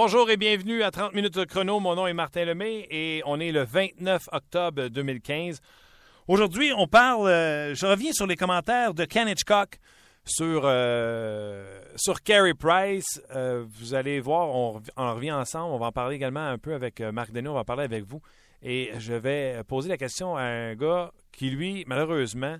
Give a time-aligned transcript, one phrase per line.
[0.00, 1.80] Bonjour et bienvenue à 30 minutes de chrono.
[1.80, 5.60] Mon nom est Martin Lemay et on est le 29 octobre 2015.
[6.28, 9.80] Aujourd'hui, on parle, euh, je reviens sur les commentaires de Ken Hitchcock
[10.24, 11.80] sur, euh,
[12.24, 13.20] Carey Price.
[13.34, 15.74] Euh, vous allez voir, on, on, revient ensemble.
[15.74, 17.48] On va en parler également un peu avec Marc Denis.
[17.48, 18.22] On va en parler avec vous.
[18.62, 22.58] Et je vais poser la question à un gars qui, lui, malheureusement,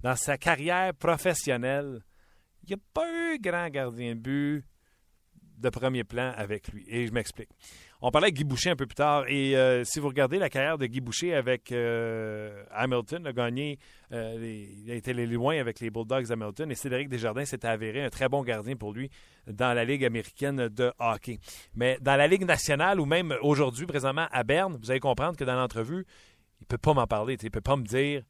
[0.00, 2.00] dans sa carrière professionnelle,
[2.64, 4.64] il n'y a pas eu grand gardien de but
[5.60, 6.84] de premier plan avec lui.
[6.88, 7.50] Et je m'explique.
[8.02, 9.24] On parlait de Guy Boucher un peu plus tard.
[9.28, 13.78] Et euh, si vous regardez la carrière de Guy Boucher avec euh, Hamilton, a gagné,
[14.12, 16.70] euh, il a été les loin avec les Bulldogs d'Hamilton.
[16.70, 19.10] Et Cédric Desjardins s'est avéré un très bon gardien pour lui
[19.46, 21.38] dans la Ligue américaine de hockey.
[21.74, 25.44] Mais dans la Ligue nationale ou même aujourd'hui, présentement à Berne, vous allez comprendre que
[25.44, 26.06] dans l'entrevue,
[26.60, 27.36] il ne peut pas m'en parler.
[27.40, 28.22] Il ne peut pas me dire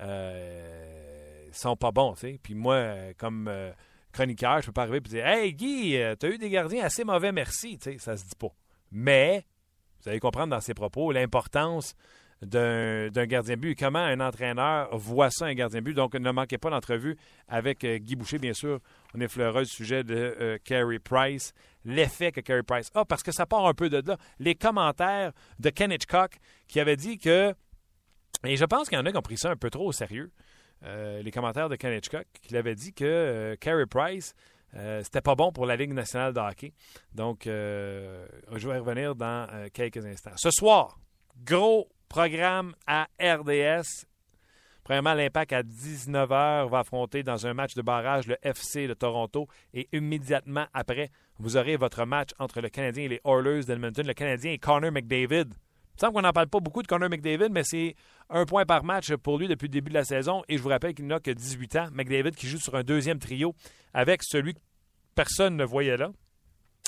[0.00, 2.14] ils sont pas bons.
[2.42, 2.84] Puis moi,
[3.16, 3.48] comme
[4.14, 7.04] chroniqueur, je peux pas arriver et dire Hey Guy, tu as eu des gardiens assez
[7.04, 7.78] mauvais, merci.
[7.80, 8.54] sais, ça se dit pas.
[8.90, 9.44] Mais,
[10.02, 11.94] vous allez comprendre dans ses propos l'importance
[12.42, 15.94] d'un gardien but et comment un entraîneur voit ça, un gardien but.
[15.94, 17.16] Donc, ne manquez pas l'entrevue
[17.48, 18.80] avec euh, Guy Boucher, bien sûr.
[19.14, 21.52] On effleura le sujet de euh, Price,
[21.84, 24.16] l'effet que Carey Price a, parce que ça part un peu de là.
[24.38, 26.36] Les commentaires de Ken Hitchcock
[26.68, 27.54] qui avait dit que,
[28.44, 29.92] et je pense qu'il y en a qui ont pris ça un peu trop au
[29.92, 30.30] sérieux,
[30.82, 34.34] euh, les commentaires de Ken Hitchcock, qui avait dit que Carey Price
[34.76, 36.72] euh, c'était pas bon pour la Ligue nationale de hockey.
[37.14, 40.32] Donc, euh, je vais revenir dans euh, quelques instants.
[40.36, 40.98] Ce soir,
[41.44, 44.06] gros programme à RDS.
[44.82, 49.48] Premièrement, l'Impact à 19h va affronter dans un match de barrage le FC de Toronto
[49.72, 54.06] et immédiatement après, vous aurez votre match entre le Canadien et les Oilers d'Edmonton.
[54.06, 55.54] Le Canadien et Connor McDavid.
[55.96, 57.94] Il semble qu'on n'en parle pas beaucoup de Connor McDavid, mais c'est
[58.30, 60.42] un point par match pour lui depuis le début de la saison.
[60.48, 61.88] Et je vous rappelle qu'il n'a que 18 ans.
[61.92, 63.54] McDavid qui joue sur un deuxième trio
[63.92, 64.60] avec celui que
[65.14, 66.10] personne ne voyait là.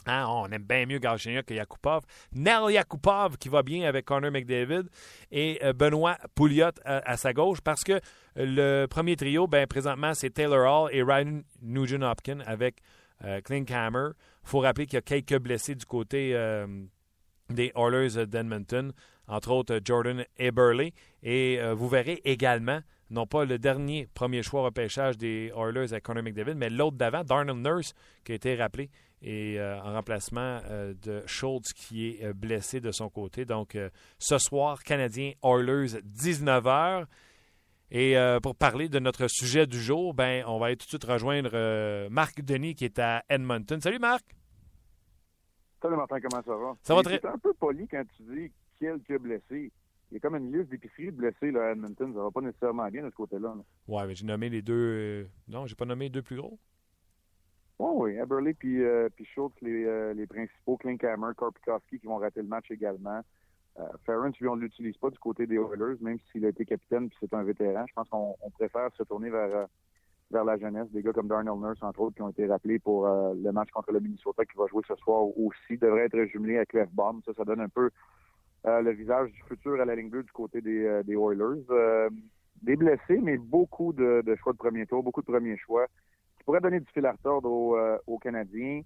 [0.06, 2.05] Hein, on aime bien mieux Galchenyuk que Yakupov.
[2.33, 4.84] Nel Yakupov qui va bien avec Connor McDavid
[5.33, 8.00] et euh, Benoît Pouliot à, sa gauche parce que
[8.37, 12.83] le premier trio, ben, présentement, c'est Taylor Hall et Ryan Nugent-Hopkins avec
[13.25, 14.11] euh, Klinkhammer.
[14.44, 16.67] Il faut rappeler qu'il y a quelques blessés du côté euh,
[17.51, 18.93] des Oilers d'Edmonton,
[19.29, 20.91] entre autres Jordan Eberle.
[21.23, 22.81] Et vous verrez également
[23.11, 27.23] non pas le dernier premier choix repêchage des Oilers avec Connor McDavid, mais l'autre d'avant,
[27.23, 27.93] Darnell Nurse,
[28.25, 28.91] qui a été rappelé
[29.23, 33.45] et euh, en remplacement euh, de Schultz qui est euh, blessé de son côté.
[33.45, 33.77] Donc
[34.19, 37.06] ce soir, Canadien Oilers, 19h.
[37.93, 42.09] Et pour parler de notre sujet du jour, ben, on va tout de suite rejoindre
[42.09, 43.81] Marc Denis qui est à Edmonton.
[43.81, 44.25] Salut Marc!
[45.87, 46.77] Salut Martin, comment ça va?
[46.83, 47.21] Ça va très...
[47.21, 49.71] C'est un peu poli quand tu dis quelques blessés
[50.11, 52.13] il y a comme une liste d'épiceries blessées là, à Edmonton.
[52.13, 53.55] Ça va pas nécessairement bien de ce côté-là.
[53.87, 54.75] Oui, mais j'ai nommé les deux.
[54.75, 56.59] Euh, non, j'ai pas nommé les deux plus gros.
[57.79, 60.77] Oh, oui, Eberle puis, euh, puis Schultz, les, euh, les principaux.
[60.77, 63.21] Klinkhammer, Korpikowski qui vont rater le match également.
[63.79, 66.65] Euh, Ferrance, lui, on ne l'utilise pas du côté des Oilers, même s'il a été
[66.65, 67.85] capitaine puis c'est un vétéran.
[67.87, 69.69] Je pense qu'on préfère se tourner vers,
[70.31, 70.91] vers la jeunesse.
[70.91, 73.92] Des gars comme Darnell Nurse, entre autres, qui ont été rappelés pour le match contre
[73.92, 77.22] le Minnesota qui va jouer ce soir aussi, devrait être jumelé à Clef Bomb.
[77.25, 77.91] Ça, ça donne un peu
[78.66, 81.64] euh, le visage du futur à la ligne bleue du côté des, euh, Oilers.
[81.70, 82.10] Euh,
[82.62, 85.87] des blessés, mais beaucoup de, choix de premier tour, beaucoup de premiers choix
[86.37, 87.50] qui pourraient donner du fil à retordre
[88.06, 88.81] aux, Canadiens.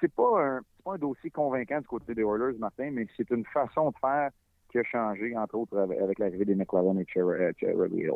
[0.00, 3.44] C'est pas un pas un dossier convaincant du côté des Oilers, Martin, mais c'est une
[3.44, 4.30] façon de faire
[4.70, 8.10] qui a changé, entre autres, avec, l'arrivée des McLaren et Cherry Hill.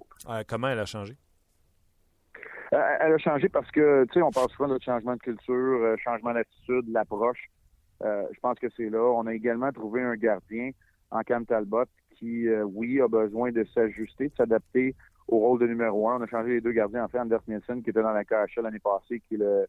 [0.48, 1.14] comment elle a changé?
[2.72, 6.34] Elle a changé parce que, tu sais, on parle souvent de changement de culture, changement
[6.34, 7.50] d'attitude, l'approche.
[8.02, 9.02] je pense que c'est là.
[9.02, 10.70] On a également trouvé un gardien
[11.10, 11.86] en Cam Talbot
[12.18, 14.94] qui, euh, oui, a besoin de s'ajuster, de s'adapter
[15.28, 16.18] au rôle de numéro un.
[16.18, 18.62] On a changé les deux gardiens, en fait, Anders Nielsen, qui était dans la KHL
[18.62, 19.66] l'année passée, qui est le,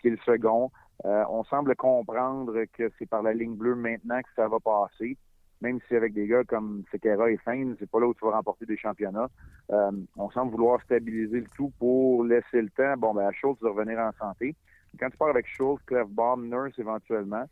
[0.00, 0.70] qui est le second.
[1.04, 5.16] Euh, on semble comprendre que c'est par la ligne bleue maintenant que ça va passer,
[5.62, 8.32] même si avec des gars comme Sekera et Fein, c'est pas là où tu vas
[8.32, 9.28] remporter des championnats.
[9.70, 13.60] Euh, on semble vouloir stabiliser le tout pour laisser le temps, bon, ben, à Schultz
[13.60, 14.54] de revenir en santé.
[14.98, 17.44] Quand tu pars avec Schultz, Clefbaum, Nurse éventuellement,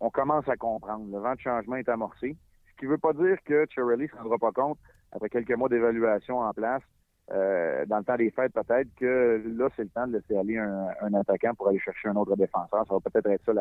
[0.00, 1.04] on commence à comprendre.
[1.12, 2.36] Le vent de changement est amorcé
[2.78, 4.78] qui ne veut pas dire que Cherrelly ne se rendra pas compte,
[5.12, 6.82] après quelques mois d'évaluation en place,
[7.30, 10.56] euh, dans le temps des fêtes peut-être, que là, c'est le temps de laisser aller
[10.56, 12.86] un, attaquant pour aller chercher un autre défenseur.
[12.86, 13.52] Ça va peut-être être ça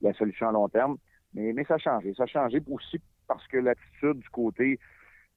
[0.00, 0.96] la, solution à long terme.
[1.34, 2.14] Mais, mais ça a changé.
[2.14, 4.80] Ça a changé aussi parce que l'attitude du côté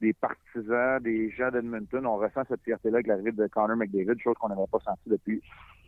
[0.02, 4.36] des partisans, des gens d'Edmonton, on ressent cette fierté-là avec l'arrivée de Connor McDavid, chose
[4.40, 5.42] qu'on n'avait pas senti depuis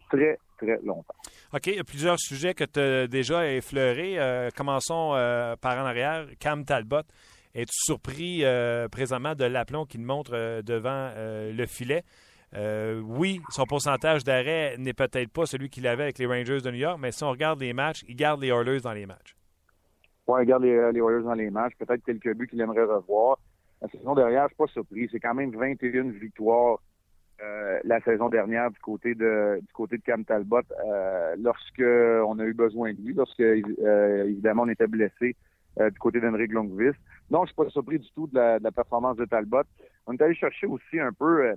[0.09, 1.15] très, très longtemps.
[1.53, 4.19] OK, il y a plusieurs sujets que tu as déjà effleurés.
[4.19, 6.27] Euh, commençons euh, par en arrière.
[6.39, 7.01] Cam Talbot.
[7.55, 12.03] Es-tu surpris euh, présentement de l'aplomb qu'il montre devant le filet?
[12.55, 16.77] oui, son pourcentage d'arrêt n'est peut-être pas celui qu'il avait avec les Rangers de New
[16.77, 19.35] York, mais si on regarde les matchs, il garde les Oilers dans les matchs.
[20.27, 21.73] Ouais, il garde les, les Warriors dans les matchs.
[21.77, 23.39] Peut-être quelques buts qu'il aimerait revoir.
[23.81, 25.09] La saison dernière, je suis pas surpris.
[25.11, 26.79] C'est quand même 21 victoires
[27.41, 32.39] euh, la saison dernière du côté de du côté de Cam Talbot euh, lorsque on
[32.39, 35.35] a eu besoin de lui, lorsque euh, évidemment on était blessé
[35.79, 36.95] euh, du côté d'Henrik Longvis.
[37.31, 39.63] Non, je suis pas surpris du tout de la, performance de Talbot.
[40.05, 41.53] On est allé chercher aussi un peu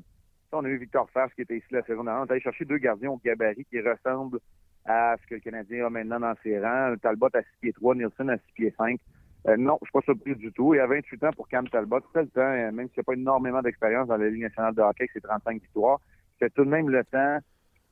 [0.53, 2.23] on a eu Victor Fass qui était ici la saison dernière.
[2.23, 4.39] On est allé chercher deux gardiens au gabarit qui ressemblent
[4.87, 6.95] à ce que le Canadien a maintenant dans ses rangs.
[7.03, 9.01] Talbot à 6 pieds 3, Nielsen à 6 pieds 5.
[9.49, 10.75] Euh, non, je suis pas surpris du tout.
[10.75, 13.05] Et à 28 ans pour Cam Talbot, c'est le temps, euh, même s'il n'y a
[13.05, 16.01] pas énormément d'expérience dans la Ligue nationale de hockey, c'est 35 victoires,
[16.41, 17.39] c'est tout de même le temps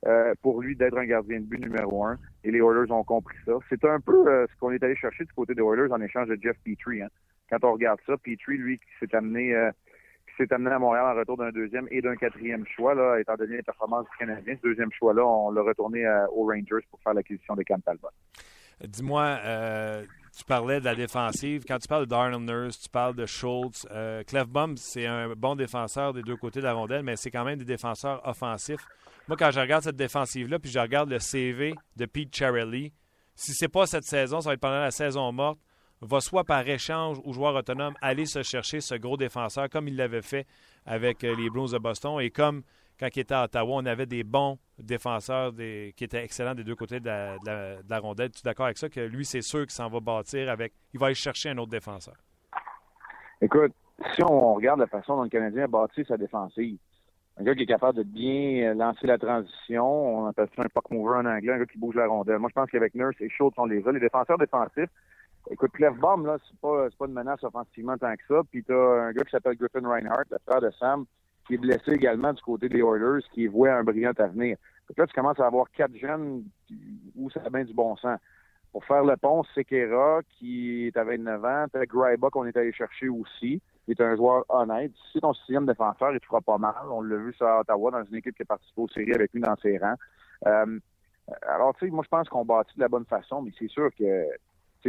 [0.06, 2.18] euh, pour lui d'être un gardien de but numéro un.
[2.42, 3.52] Et les Oilers ont compris ça.
[3.68, 6.38] C'est un peu ce qu'on est allé chercher du côté des Oilers en échange de
[6.42, 7.02] Jeff Petrie.
[7.02, 7.08] Hein.
[7.48, 9.54] Quand on regarde ça, Petrie, lui, qui s'est amené
[10.36, 13.56] s'est amené à Montréal en retour d'un deuxième et d'un quatrième choix, là, étant donné
[13.56, 14.54] les performances du Canadien.
[14.56, 18.08] Ce deuxième choix-là, on l'a retourné aux Rangers pour faire l'acquisition de Cam Talbot.
[18.80, 19.38] Dis-moi,
[20.36, 21.64] tu parlais de la défensive.
[21.66, 23.86] Quand tu parles de Darnell Nurse, tu parles de Schultz.
[23.92, 27.44] Euh, Clefbaum, c'est un bon défenseur des deux côtés de la rondelle, mais c'est quand
[27.44, 28.84] même des défenseurs offensifs.
[29.28, 32.92] Moi, quand je regarde cette défensive-là, puis je regarde le CV de Pete Charelli,
[33.36, 35.58] si c'est pas cette saison, ça va être pendant la saison morte,
[36.00, 39.96] va soit par échange ou joueur autonome aller se chercher ce gros défenseur comme il
[39.96, 40.46] l'avait fait
[40.86, 42.62] avec euh, les Blues de Boston et comme
[42.98, 46.76] quand il était à Ottawa, on avait des bons défenseurs qui étaient excellents des deux
[46.76, 48.30] côtés de la, rondelle.
[48.30, 50.72] Tu es d'accord avec ça que lui, c'est sûr qu'il s'en va bâtir avec.
[50.92, 52.14] Il va aller chercher un autre défenseur?
[53.40, 53.72] Écoute,
[54.14, 56.78] si on regarde la façon dont le Canadien a bâti sa défensive,
[57.36, 60.88] un gars qui est capable de bien lancer la transition, on appelle ça un puck
[60.92, 62.38] mover en anglais, un gars qui bouge la rondelle.
[62.38, 63.90] Moi, je pense qu'avec Nurse et Schultz, on les a.
[63.90, 64.90] Les défenseurs défensifs,
[65.50, 68.40] écoute, Clefbaum, là, c'est pas, pas une menace offensivement tant que ça.
[68.50, 71.04] Puis t'as un gars qui s'appelle Griffin Reinhardt, le frère de Sam,
[71.46, 74.56] qui est blessé également du côté des Oilers, qui voit un brillant avenir.
[74.88, 76.44] Donc là, tu commences à avoir quatre jeunes
[77.16, 78.18] où ça a bien du bon sens.
[78.72, 82.72] Pour faire le pont, Sekera, qui est à 29 ans, t'as Gryba qu'on est allé
[82.72, 84.90] chercher aussi, qui est un joueur honnête.
[85.12, 86.74] Si ton sixième défenseur, il te fera pas mal.
[86.90, 89.40] On l'a vu sur Ottawa dans une équipe qui a participé aux séries avec lui
[89.40, 89.94] dans ses rangs.
[90.46, 90.78] Euh,
[91.42, 93.90] alors, tu sais, moi, je pense qu'on bâtit de la bonne façon, mais c'est sûr
[93.96, 94.26] que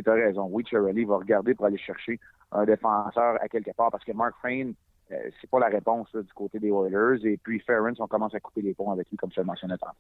[0.02, 0.48] tu as raison.
[0.52, 2.20] Oui, Charlie va regarder pour aller chercher
[2.52, 4.72] un défenseur à quelque part parce que Mark Fain,
[5.12, 7.26] euh, c'est pas la réponse du côté des Oilers.
[7.26, 9.78] Et puis Ferrens, on commence à couper les ponts avec lui, comme je le mentionnais
[9.78, 9.94] tantôt.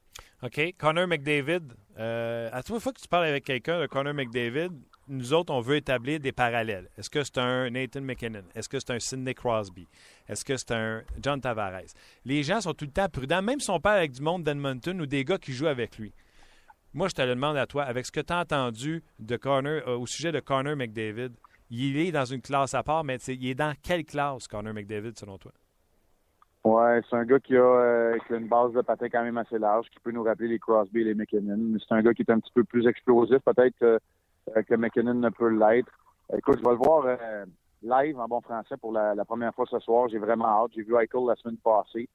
[0.43, 0.75] OK.
[0.77, 1.63] Connor McDavid,
[1.99, 4.71] euh, à toute fois que tu parles avec quelqu'un de Connor McDavid,
[5.07, 6.89] nous autres, on veut établir des parallèles.
[6.97, 8.43] Est-ce que c'est un Nathan McKinnon?
[8.55, 9.87] Est-ce que c'est un Sidney Crosby?
[10.27, 11.93] Est-ce que c'est un John Tavares?
[12.25, 14.99] Les gens sont tout le temps prudents, même si on parle avec du monde d'Edmonton
[14.99, 16.11] ou des gars qui jouent avec lui.
[16.95, 19.81] Moi, je te le demande à toi, avec ce que tu as entendu de Connor,
[19.85, 21.31] euh, au sujet de Connor McDavid,
[21.69, 25.11] il est dans une classe à part, mais il est dans quelle classe, Connor McDavid,
[25.19, 25.51] selon toi?
[26.63, 29.37] Ouais, c'est un gars qui a, euh, qui a, une base de patin quand même
[29.37, 31.77] assez large, qui peut nous rappeler les Crosby et les McKinnon.
[31.85, 33.99] C'est un gars qui est un petit peu plus explosif, peut-être que,
[34.55, 35.91] euh, que McKinnon ne peut l'être.
[36.33, 37.17] Écoute, je vais le voir
[37.83, 40.07] live en bon français pour la, première fois ce soir.
[40.07, 40.71] J'ai vraiment hâte.
[40.73, 42.07] J'ai vu Eichel la semaine passée.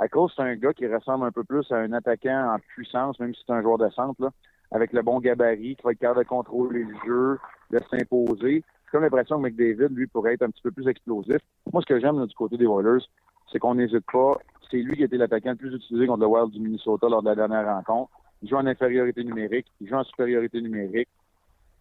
[0.00, 3.34] Eichel, c'est un gars qui ressemble un peu plus à un attaquant en puissance, même
[3.34, 4.30] si c'est un joueur de centre, là,
[4.72, 7.38] avec le bon gabarit, qui va être capable de contrôler le jeu,
[7.70, 8.64] de s'imposer
[8.94, 11.38] comme l'impression que McDavid, lui, pourrait être un petit peu plus explosif.
[11.72, 13.04] Moi, ce que j'aime du côté des Oilers,
[13.50, 14.38] c'est qu'on n'hésite pas.
[14.70, 17.28] C'est lui qui était l'attaquant le plus utilisé contre le Wild du Minnesota lors de
[17.28, 18.12] la dernière rencontre.
[18.40, 21.08] Il joue en infériorité numérique, il joue en supériorité numérique.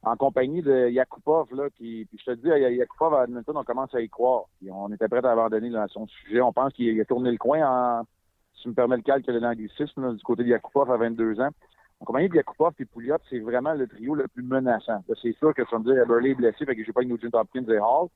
[0.05, 4.01] En compagnie de Yakupov, là, puis je te dis, Yakupov à Edmonton, on commence à
[4.01, 4.43] y croire.
[4.69, 6.41] on était prêt à abandonner dans son sujet.
[6.41, 8.03] On pense qu'il a tourné le coin en,
[8.53, 11.51] si tu me permets le calque de l'anglicisme, du côté de Yakupov à 22 ans.
[12.01, 15.01] En compagnie de Yakupov et Pouliot, c'est vraiment le trio le plus menaçant.
[15.22, 17.29] C'est sûr que tu vas me dire, Burley est blessé, fait que j'ai pas Nugent
[17.31, 18.10] Hopkins et Hall.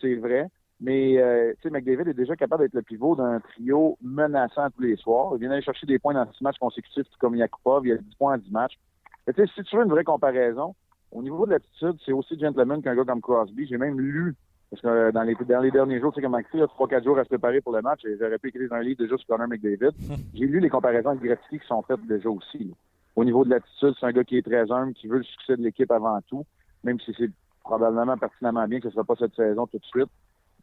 [0.00, 0.48] C'est vrai.
[0.80, 4.82] Mais, euh, tu sais, McDavid est déjà capable d'être le pivot d'un trio menaçant tous
[4.82, 5.32] les soirs.
[5.34, 7.86] Il vient d'aller chercher des points dans six matchs consécutifs, comme Yakupov.
[7.86, 8.78] Il a 10 points en 10 matchs.
[9.26, 10.74] Tu sais, si tu veux une vraie comparaison,
[11.12, 13.66] au niveau de l'attitude, c'est aussi gentleman qu'un gars comme Crosby.
[13.66, 14.34] J'ai même lu,
[14.70, 16.66] parce que euh, dans les, dans les derniers jours, tu sais, comme il y a
[16.66, 19.16] 3-4 jours à se préparer pour le match, et j'aurais pu écrire un livre déjà
[19.16, 19.92] sur Connor McDavid.
[20.34, 22.74] J'ai lu les comparaisons avec Gretzky qui sont faites déjà aussi.
[23.14, 25.56] Au niveau de l'attitude, c'est un gars qui est très humble, qui veut le succès
[25.56, 26.44] de l'équipe avant tout,
[26.84, 27.30] même si c'est
[27.64, 30.10] probablement pertinemment bien que ce ne sera pas cette saison tout de suite.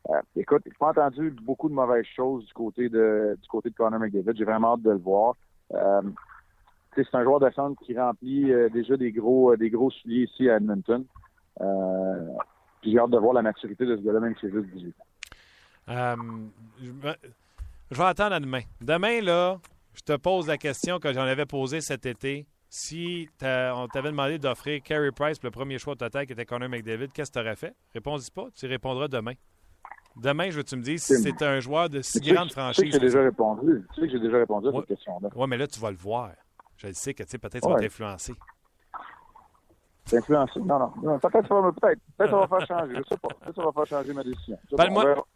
[0.09, 3.75] Euh, écoute, j'ai pas entendu beaucoup de mauvaises choses du côté de du côté de
[3.75, 4.37] Connor McDavid.
[4.37, 5.35] J'ai vraiment hâte de le voir.
[5.73, 6.01] Euh,
[6.95, 10.49] c'est un joueur de centre qui remplit euh, déjà des gros des gros souliers ici
[10.49, 11.05] à Edmonton.
[12.81, 14.95] puis j'ai hâte de voir la maturité de ce gars-là, même si c'est juste 18
[15.87, 16.15] ans.
[16.77, 18.61] je vais attendre à demain.
[18.81, 19.59] Demain, là,
[19.93, 22.45] je te pose la question que j'en avais posée cet été.
[22.69, 26.69] Si on t'avait demandé d'offrir Carey Price pour le premier choix total qui était Connor
[26.69, 27.75] McDavid, qu'est-ce que tu aurais fait?
[27.93, 29.33] Réponds-y pas, tu répondras demain.
[30.15, 32.83] Demain, je veux que tu me dises si c'est un joueur de si grande franchise.
[32.83, 33.83] Tu sais que j'ai déjà répondu.
[33.93, 35.29] Tu sais que j'ai déjà répondu à cette question-là.
[35.35, 36.31] Oui, mais là, tu vas le voir.
[36.83, 38.33] Je le sais que peut-être tu vas t'influencer.
[40.11, 40.59] influencé.
[40.59, 41.17] Non, non.
[41.17, 42.95] Peut-être ça va, peut-être, peut ça va faire changer.
[42.97, 43.29] Je sais pas.
[43.29, 44.57] Peut-être ça va faire changer ma décision.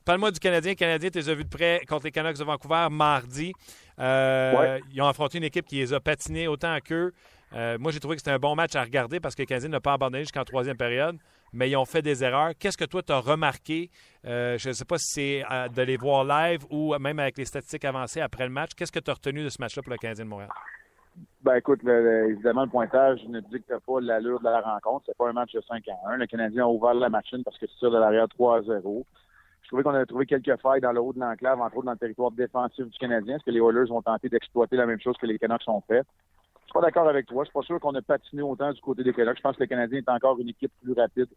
[0.06, 0.72] Parle-moi du Canadien.
[0.72, 3.54] Le Canadien, tu les as vus de près contre les Canucks de Vancouver mardi.
[3.98, 7.14] Euh, ils ont affronté une équipe qui les a patinés autant qu'eux.
[7.54, 9.70] Euh, moi, j'ai trouvé que c'était un bon match à regarder parce que le Canadien
[9.70, 11.16] n'a pas abandonné jusqu'en troisième période,
[11.54, 12.52] mais ils ont fait des erreurs.
[12.60, 13.90] Qu'est-ce que toi, tu as remarqué?
[14.26, 17.46] Euh, je ne sais pas si c'est de les voir live ou même avec les
[17.46, 18.72] statistiques avancées après le match.
[18.76, 20.50] Qu'est-ce que tu as retenu de ce match-là pour le Canadien de Montréal?
[21.42, 25.06] Ben écoute, évidemment, le pointage ne dicte pas l'allure de la rencontre.
[25.06, 26.18] C'est pas un match de 5 à 1.
[26.18, 29.06] Le Canadien a ouvert la machine parce que c'est sûr de l'arrière 3 à 0.
[29.62, 31.92] Je trouvais qu'on a trouvé quelques failles dans le haut de l'enclave, entre autres dans
[31.92, 33.36] le territoire défensif du Canadien.
[33.36, 36.04] Est-ce que les Oilers ont tenté d'exploiter la même chose que les Canucks ont fait?
[36.62, 37.44] Je suis pas d'accord avec toi.
[37.44, 39.38] Je suis pas sûr qu'on a patiné autant du côté des Canucks.
[39.38, 41.28] Je pense que le Canadien est encore une équipe plus rapide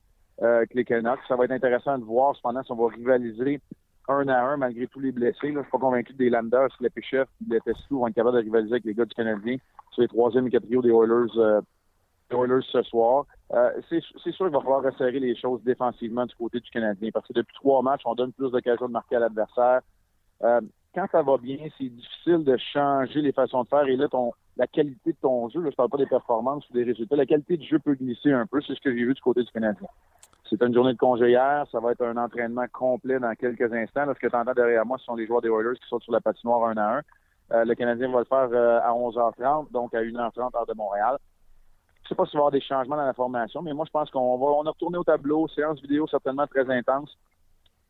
[0.43, 1.21] euh, que les Canucks.
[1.29, 3.61] Ça va être intéressant de voir cependant si on va rivaliser
[4.09, 5.39] un à un malgré tous les blessés.
[5.43, 6.91] Je ne suis pas convaincu que des Landers, les
[7.61, 9.57] Testou vont être capables de rivaliser avec les gars du Canadien
[9.93, 11.61] sur les troisième et quatrième des Oilers, euh,
[12.31, 13.27] Oilers ce soir.
[13.53, 17.27] Euh, c'est sûr qu'il va falloir resserrer les choses défensivement du côté du Canadien parce
[17.27, 19.81] que depuis trois matchs, on donne plus d'occasions de marquer à l'adversaire.
[20.43, 20.61] Euh,
[20.95, 23.87] quand ça va bien, c'est difficile de changer les façons de faire.
[23.87, 24.09] Et là,
[24.57, 27.27] la qualité de ton jeu, je ne parle pas des performances ou des résultats, la
[27.27, 28.61] qualité du jeu peut glisser un peu.
[28.61, 29.87] C'est ce que j'ai vu du côté du Canadien.
[30.51, 31.65] C'est une journée de congé hier.
[31.71, 34.05] Ça va être un entraînement complet dans quelques instants.
[34.13, 36.21] ce que tu derrière moi, ce sont les joueurs des Oilers qui sont sur la
[36.21, 37.03] patinoire un à un.
[37.53, 41.19] Euh, le Canadien va le faire euh, à 11h30, donc à 1h30 heure de Montréal.
[42.03, 43.91] Je sais pas s'il va y avoir des changements dans la formation, mais moi, je
[43.93, 47.17] pense qu'on va on a retourné au tableau, séance vidéo certainement très intense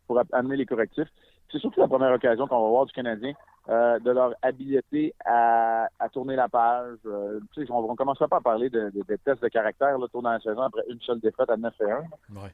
[0.06, 1.08] pour amener les correctifs.
[1.50, 3.32] C'est surtout la première occasion qu'on va voir du Canadien
[3.68, 6.98] euh, de leur habileté à, tourner la page.
[7.06, 8.90] Euh, on ne commencera pas à parler de,
[9.24, 11.90] tests de caractère là, tour dans la saison après une seule défaite à 9 et
[11.90, 12.02] 1.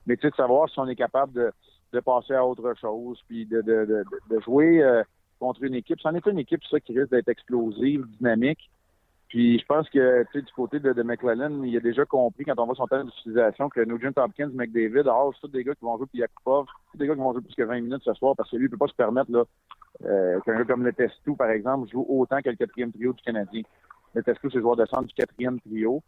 [0.06, 4.04] Mais de savoir si on est capable de, passer à autre chose, puis de,
[4.44, 5.02] jouer euh,
[5.38, 6.00] contre une équipe.
[6.00, 8.70] C'en est une équipe ça, qui risque d'être explosive, dynamique.
[9.28, 12.44] Puis je pense que tu sais, du côté de, de McClellan, il a déjà compris
[12.44, 15.74] quand on voit son temps d'utilisation que Nugent Hopkins, McDavid, ah, c'est tous des gars
[15.74, 18.02] qui vont jouer puis Yakupov, c'est des gars qui vont jouer plus que 20 minutes
[18.04, 19.44] ce soir parce que lui, il peut pas se permettre là,
[20.04, 23.22] euh, qu'un gars comme le Testou, par exemple, joue autant que le quatrième trio du
[23.22, 23.62] Canadien.
[24.14, 26.02] Le Testou, c'est le joueur de centre du quatrième trio.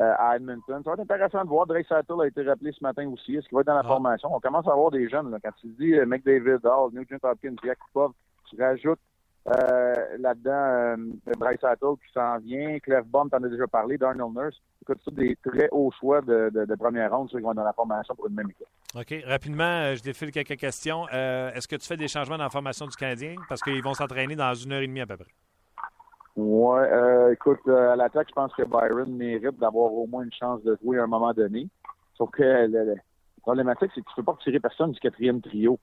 [0.00, 0.82] Euh, à Edmonton.
[0.82, 1.66] Ça va être intéressant de voir.
[1.66, 3.36] Drake Sattel a été rappelé ce matin aussi.
[3.36, 3.88] Est-ce qu'il va être dans la ah.
[3.88, 4.28] formation?
[4.34, 5.30] On commence à avoir des jeunes.
[5.30, 5.38] Là.
[5.40, 8.10] Quand tu dis euh, McDavid, Hall, Nugent Hopkins, Yakupov,
[8.50, 8.98] tu rajoutes
[9.46, 10.96] là-dedans, euh,
[11.38, 14.60] Bryce Attle qui s'en vient, Clef Bomb, t'en as déjà parlé, Darnell Nurse.
[14.82, 17.72] Écoute, c'est des très hauts choix de, de, première ronde, ceux qui vont dans la
[17.72, 18.66] formation pour une même équipe.
[18.94, 19.24] OK.
[19.26, 21.08] Rapidement, euh, je défile quelques questions.
[21.08, 23.34] Est-ce que tu fais des changements dans la formation du Canadien?
[23.48, 25.32] Parce qu'ils vont s'entraîner dans une heure et demie à peu près.
[26.36, 26.80] Oui.
[27.32, 30.98] écoute, à l'attaque, je pense que Byron mérite d'avoir au moins une chance de jouer
[30.98, 31.68] à un moment donné.
[32.16, 32.96] Sauf que le,
[33.42, 35.78] problématique, c'est que tu ne peux pas tirer personne du quatrième trio.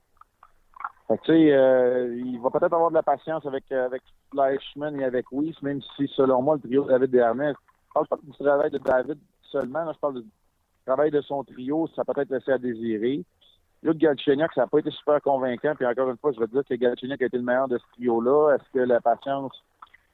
[1.18, 5.04] Tu sais, euh, il va peut-être avoir de la patience avec, euh, avec Fleischmann et
[5.04, 8.30] avec Weiss, même si, selon moi, le trio de David Dernay, je parle pas du
[8.32, 9.18] travail de David
[9.50, 10.28] seulement, je parle du
[10.86, 13.24] travail de son trio, ça peut être laissé à désirer.
[13.82, 16.62] L'autre Galchenyuk, ça n'a pas été super convaincant, puis encore une fois, je veux dire
[16.64, 18.54] que Galchenyuk a été le meilleur de ce trio-là.
[18.54, 19.52] Est-ce que la patience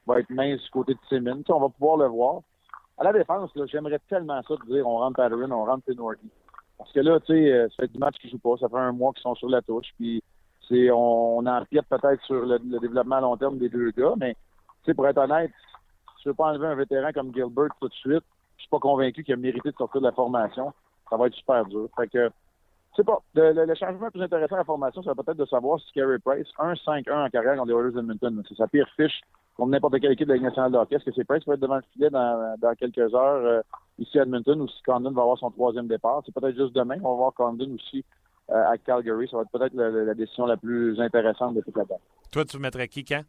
[0.07, 1.45] va être mince du côté de Simmons?
[1.49, 2.41] on va pouvoir le voir.
[2.97, 6.31] À la défense, j'aimerais tellement ça de dire on rentre Patterson, on rentre Tenordi.
[6.79, 8.77] Parce que là, tu sais, euh, ça fait du match qui joue pas, ça fait
[8.77, 10.23] un mois qu'ils sont sur la touche, puis
[10.71, 14.35] on, empiète peut-être sur le, développement à long terme des deux gars, mais
[14.95, 15.51] pour être honnête,
[16.23, 18.25] je veux pas enlever un vétéran comme Gilbert tout de suite,
[18.57, 20.73] je suis pas convaincu qu'il a mérité de sortir de la formation.
[21.09, 21.89] Ça va être super dur.
[21.97, 22.31] Fait que
[22.97, 23.19] c'est pas.
[23.35, 26.19] Le, changement le plus intéressant à la formation, ça va peut-être de savoir si Carey
[26.19, 28.43] Price, 1-5-1 en carrière dans les Oilers Edmonton.
[28.49, 29.21] C'est sa pire fiche
[29.57, 30.87] contre n'importe quelle équipe de la Ligue nationale.
[30.91, 33.61] Est-ce que c'est Price qui va être devant le filet dans, quelques heures euh,
[33.99, 36.23] ici à Edmonton ou si Condon va avoir son troisième départ?
[36.27, 36.97] C'est peut-être juste demain.
[37.05, 38.05] On va voir Condon aussi
[38.49, 39.29] à Calgary.
[39.29, 42.01] Ça va être peut-être la, décision la plus intéressante de toute la date.
[42.31, 43.23] Toi, tu mettrais qui quand?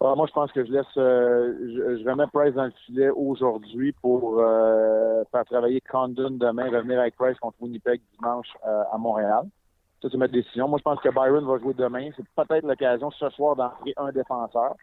[0.00, 3.92] Ah, moi, je pense que je laisse, euh, je, remets Price dans le filet aujourd'hui
[4.02, 9.44] pour euh, faire travailler Condon demain, revenir avec Price contre Winnipeg dimanche à Montréal.
[10.04, 10.68] Ça, c'est ma décision.
[10.68, 12.10] Moi, je pense que Byron va jouer demain.
[12.14, 14.74] C'est peut-être l'occasion ce soir d'entrer un défenseur.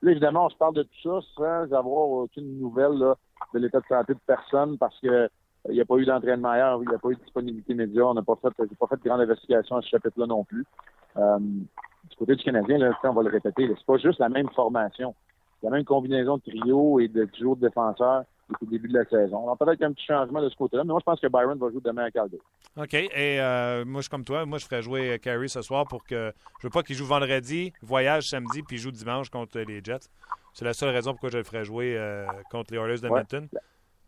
[0.00, 2.98] Là, évidemment, on se parle de tout ça sans avoir aucune nouvelle
[3.52, 5.28] de l'état de santé de personne parce que
[5.68, 8.06] il n'y a pas eu d'entraînement ailleurs, il n'y a pas eu de disponibilité média,
[8.06, 10.64] on n'a pas fait, pas fait de grande investigation à ce chapitre-là non plus.
[11.16, 14.48] Euh, du côté du Canadien, là, on va le répéter, c'est pas juste la même
[14.50, 15.14] formation.
[15.62, 19.04] La même combinaison de trio et de duo de défenseurs depuis le début de la
[19.04, 19.42] saison.
[19.42, 21.20] Alors peut-être qu'il y a un petit changement de ce côté-là, mais moi je pense
[21.20, 22.40] que Byron va jouer demain à Calgary.
[22.78, 22.94] OK.
[22.94, 26.02] Et euh, moi je suis comme toi, moi je ferais jouer Carey ce soir pour
[26.04, 30.08] que je veux pas qu'il joue vendredi, voyage samedi, puis joue dimanche contre les Jets.
[30.54, 33.48] C'est la seule raison pourquoi je le ferais jouer euh, contre les Oilers d'Edmonton.
[33.52, 33.60] Ouais.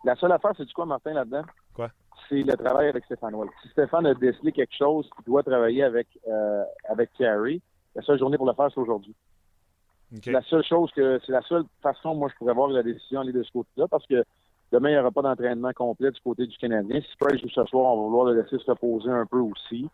[0.04, 1.42] La seule affaire, c'est du quoi, Martin, là-dedans?
[1.75, 1.90] Quoi?
[2.28, 3.49] C'est le travail avec Stéphane Wall.
[3.62, 7.61] Si Stéphane a décelé quelque chose qui doit travailler avec, euh, avec Carey,
[7.94, 9.14] la seule journée pour le faire, c'est aujourd'hui.
[10.26, 13.32] La seule chose que, c'est la seule façon, moi, je pourrais voir la décision aller
[13.32, 14.25] de ce côté-là, parce que
[14.73, 17.00] Demain, il n'y aura pas d'entraînement complet du côté du Canadien.
[17.02, 19.87] Si Price joue ce soir, on va vouloir le laisser se reposer un peu aussi.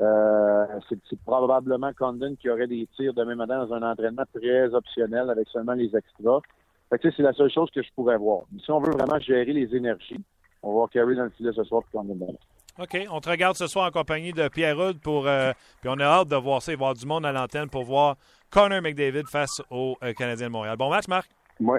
[0.00, 5.28] Euh, c'est probablement Condon qui aurait des tirs demain matin dans un entraînement très optionnel
[5.28, 6.40] avec seulement les extras.
[6.90, 8.42] Fait que c'est la seule chose que je pourrais voir.
[8.52, 10.20] Mais si on veut vraiment gérer les énergies,
[10.62, 12.36] on va voir Carey dans le filet ce soir pour Condon.
[12.78, 12.98] OK.
[13.10, 15.26] On te regarde ce soir en compagnie de Pierre Rudd pour.
[15.26, 17.84] Euh, puis on a hâte de voir ça et voir du monde à l'antenne pour
[17.84, 18.16] voir
[18.50, 20.76] Connor McDavid face aux euh, Canadiens de Montréal.
[20.76, 21.28] Bon match, Marc?
[21.60, 21.78] Oui.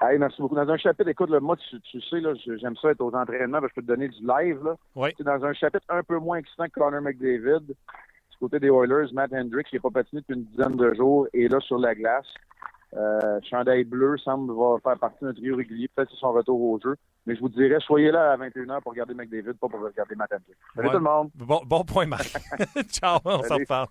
[0.00, 0.54] Hey, merci beaucoup.
[0.54, 3.60] Dans un chapitre, écoute, le moi, tu, tu sais, là, j'aime ça être aux entraînements,
[3.62, 4.62] je peux te donner du live.
[4.62, 4.76] Là.
[4.94, 5.08] Oui.
[5.20, 9.32] Dans un chapitre un peu moins excitant que Connor McDavid, du côté des Oilers, Matt
[9.32, 12.26] Hendricks, qui n'est pas patiné depuis une dizaine de jours, est là sur la glace.
[12.94, 15.88] Euh, chandail bleu semble va faire partie d'un trio régulier.
[15.94, 16.96] Peut-être c'est son retour au jeu.
[17.26, 20.30] Mais je vous dirais, soyez là à 21h pour regarder McDavid, pas pour regarder Matt
[20.76, 21.30] Salut tout le monde.
[21.34, 22.36] Bon, point, Marc.
[22.88, 23.88] Ciao, on s'en parle.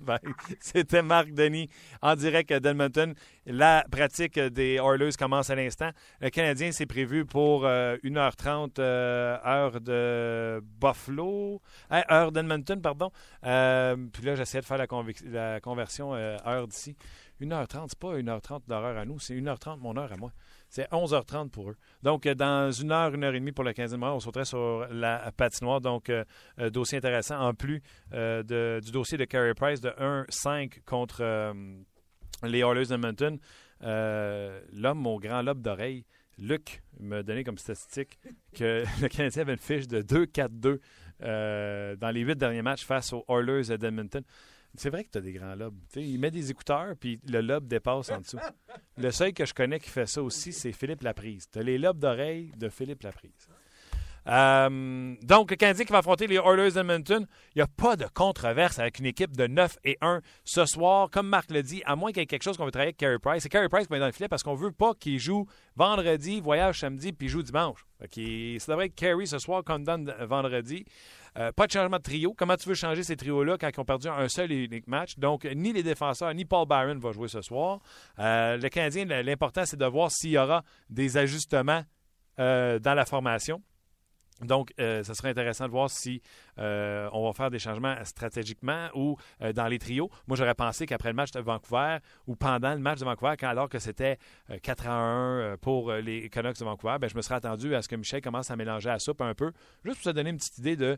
[0.62, 1.70] C'était Marc Denis
[2.02, 3.14] en direct d'Edmonton.
[3.46, 5.90] La pratique des Oilers commence à l'instant.
[6.22, 11.62] Le Canadien, c'est prévu pour 1h30 euh, euh, heure de Buffalo,
[11.92, 13.12] heure d'Edmonton, pardon.
[13.46, 14.88] Euh, puis là, j'essaie de faire la,
[15.25, 16.96] la conversion heure d'ici.
[17.42, 20.32] 1h30, c'est pas 1h30 d'heure à nous, c'est 1h30 mon heure à moi.
[20.70, 21.75] C'est 11h30 pour eux.
[22.04, 24.46] Donc, euh, dans une heure, une heure et demie pour le 15e mois, on sauterait
[24.46, 25.82] sur la patinoire.
[25.82, 26.24] Donc, euh,
[26.60, 27.39] euh, dossier intéressant.
[27.39, 31.54] En plus du dossier de Carey Price de 1-5 contre
[32.44, 33.39] les Oilers d'Edmonton,
[33.82, 36.06] l'homme au grand lobe d'oreille,
[36.38, 38.20] Luc, m'a donné comme statistique
[38.54, 43.24] que le Canadien avait une fiche de 2-4-2 dans les huit derniers matchs face aux
[43.30, 44.24] Oilers d'Edmonton.
[44.77, 45.77] C'est vrai que tu as des grands lobes.
[45.96, 48.39] il met des écouteurs, puis le lobe dépasse en dessous.
[48.98, 51.47] Le seul que je connais qui fait ça aussi, c'est Philippe Laprise.
[51.52, 53.47] Tu as les lobes d'oreille de Philippe Laprise.
[54.28, 58.06] Euh, donc, le Canadien qui va affronter les Oilers d'Edmonton, il n'y a pas de
[58.06, 61.10] controverse avec une équipe de 9 et 1 ce soir.
[61.12, 62.97] Comme Marc l'a dit, à moins qu'il y ait quelque chose qu'on veut travailler avec
[62.97, 63.43] Carey Price.
[63.43, 65.19] C'est Carey Price qui va être dans le filet parce qu'on ne veut pas qu'il
[65.19, 65.45] joue
[65.76, 67.86] vendredi, voyage samedi, puis joue dimanche.
[68.04, 68.58] Okay.
[68.60, 70.86] Ça devrait être Carey ce soir, donne vendredi.
[71.38, 72.34] Euh, pas de changement de trio.
[72.34, 75.17] Comment tu veux changer ces trios-là quand ils ont perdu un seul et unique match?
[75.17, 77.80] Donc, ni les défenseurs, ni Paul Byron va jouer ce soir.
[78.19, 81.84] Euh, le Canadien, l'important, c'est de voir s'il y aura des ajustements
[82.38, 83.62] dans la formation.
[84.41, 86.21] Donc, euh, ce serait intéressant de voir si
[86.60, 90.10] euh, on va faire des changements stratégiquement ou euh, dans les trios.
[90.28, 93.48] Moi, j'aurais pensé qu'après le match de Vancouver ou pendant le match de Vancouver, quand,
[93.48, 94.17] alors que c'était
[94.62, 97.88] 4 à 1 pour les Canucks de Vancouver, ben, je me serais attendu à ce
[97.88, 99.52] que Michel commence à mélanger la soupe un peu,
[99.86, 100.98] juste pour se donner une petite idée de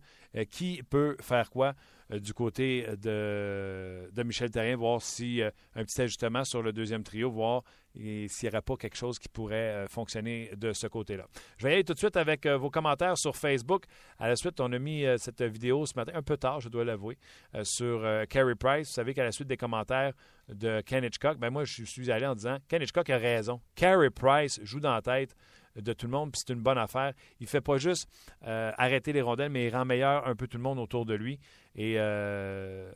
[0.50, 1.76] qui peut faire quoi
[2.12, 6.72] euh, du côté de, de, Michel Terrien, voir si euh, un petit ajustement sur le
[6.72, 7.64] deuxième trio, voir
[7.98, 11.28] s'il n'y aurait pas quelque chose qui pourrait euh, fonctionner de ce côté-là.
[11.58, 13.86] Je vais aller tout de suite avec vos commentaires sur Facebook.
[14.20, 16.86] À la suite, on a mis cette vidéo ce matin, un peu tard, je dois
[16.86, 17.18] l'avouer,
[17.64, 18.88] sur Carey Price.
[18.90, 20.14] Vous savez qu'à la suite des commentaires
[20.50, 23.62] de Ken Hitchcock, ben moi, je suis allé en disant Ken Hitchcock a raison.
[23.76, 25.36] Carey Price joue dans la tête
[25.76, 27.14] de tout le monde, puis c'est une bonne affaire.
[27.40, 28.10] Il ne fait pas juste
[28.44, 31.40] arrêter les rondelles, mais il rend meilleur un peu tout le monde autour de lui.
[31.78, 32.92] Et euh,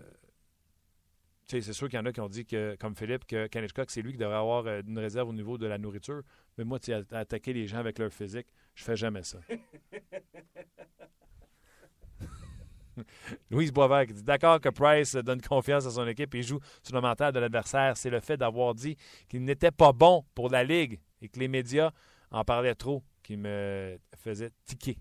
[1.59, 4.01] c'est sûr qu'il y en a qui ont dit, que, comme Philippe, que Hitchcock, c'est
[4.01, 6.21] lui qui devrait avoir euh, une réserve au niveau de la nourriture.
[6.57, 9.39] Mais moi, tu attaquer les gens avec leur physique, je fais jamais ça.
[13.49, 16.95] Louise Boisvert qui dit D'accord que Price donne confiance à son équipe et joue sur
[16.95, 17.97] le mental de l'adversaire.
[17.97, 18.95] C'est le fait d'avoir dit
[19.27, 21.91] qu'il n'était pas bon pour la Ligue et que les médias
[22.31, 24.97] en parlaient trop qui me faisait tiquer.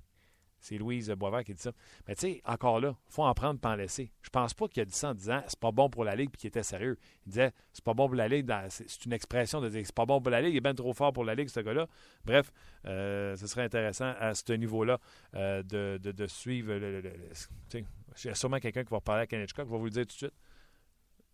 [0.61, 1.73] C'est Louise Boisvert qui dit ça.
[2.07, 4.13] Mais tu sais, encore là, faut en prendre pas en laisser.
[4.23, 6.31] Je pense pas qu'il a dit ça en disant c'est pas bon pour la Ligue
[6.31, 6.99] puis qu'il était sérieux.
[7.27, 8.51] Il disait c'est pas bon pour la Ligue.
[8.69, 10.93] C'est une expression de dire c'est pas bon pour la Ligue, il est bien trop
[10.93, 11.87] fort pour la Ligue, ce gars-là.
[12.25, 12.53] Bref,
[12.87, 14.99] euh, ce serait intéressant à ce niveau-là
[15.35, 16.75] euh, de, de, suivre.
[16.75, 17.03] Le,
[17.75, 19.91] il y a sûrement quelqu'un qui va parler à Ken Hitchcock, je vais vous le
[19.91, 20.35] dire tout de suite.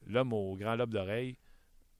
[0.06, 1.36] L'homme au grand lobe d'oreille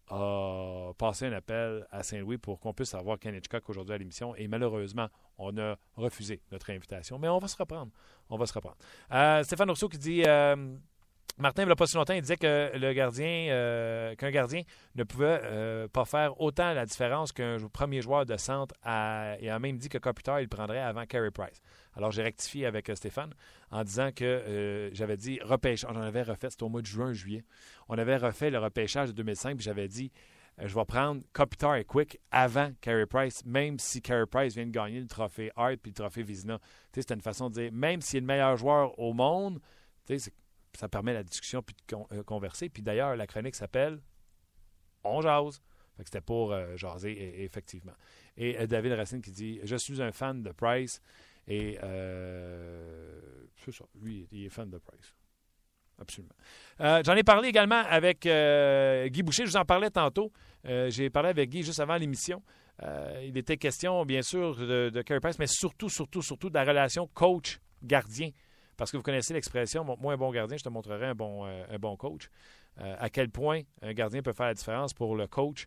[0.08, 4.34] a passé un appel à Saint-Louis pour qu'on puisse avoir Ken Hitchcock aujourd'hui à l'émission.
[4.36, 7.18] Et malheureusement, on a refusé notre invitation.
[7.18, 7.90] Mais on va se reprendre.
[8.28, 8.76] On va se reprendre.
[9.12, 10.76] Euh, Stéphane Rousseau qui dit euh,
[11.38, 14.62] Martin, il n'y a pas si longtemps, il disait que le gardien, euh, qu'un gardien
[14.94, 19.76] ne pouvait pas faire autant la différence qu'un premier joueur de centre et a même
[19.76, 21.60] dit que Kopitar, il prendrait avant Carey Price.
[21.94, 23.34] Alors, j'ai rectifié avec Stéphane
[23.70, 25.90] en disant que j'avais dit repêchage.
[25.92, 27.44] On en avait refait, c'était au mois de juin, juillet.
[27.88, 30.10] On avait refait le repêchage de 2005, puis j'avais dit
[30.60, 34.66] euh, je vais prendre Kopitar et Quick avant Carey Price, même si Carey Price vient
[34.66, 36.58] de gagner le trophée Hart et le trophée Vizina.
[36.92, 39.60] C'était une façon de dire, même s'il est le meilleur joueur au monde,
[40.76, 42.68] ça permet la discussion puis de euh, converser.
[42.68, 44.00] Puis d'ailleurs, la chronique s'appelle
[45.04, 45.62] On jase.
[46.04, 47.94] C'était pour euh, jaser, effectivement.
[48.36, 51.00] Et David Racine qui dit Je suis un fan de Price.
[51.48, 51.78] Et
[53.56, 55.14] c'est ça, lui, il est fan de Price.
[55.98, 56.34] Absolument.
[56.80, 59.46] Euh, j'en ai parlé également avec euh, Guy Boucher.
[59.46, 60.32] Je vous en parlais tantôt.
[60.66, 62.42] Euh, j'ai parlé avec Guy juste avant l'émission.
[63.22, 66.64] il était question, bien sûr, de, de Carey Price, mais surtout, surtout, surtout de la
[66.64, 68.30] relation coach-gardien.
[68.76, 71.78] Parce que vous connaissez l'expression, moi, un bon gardien, je te montrerai un bon, un
[71.78, 72.28] bon coach.
[72.76, 75.66] à quel point un gardien peut faire la différence pour le coach.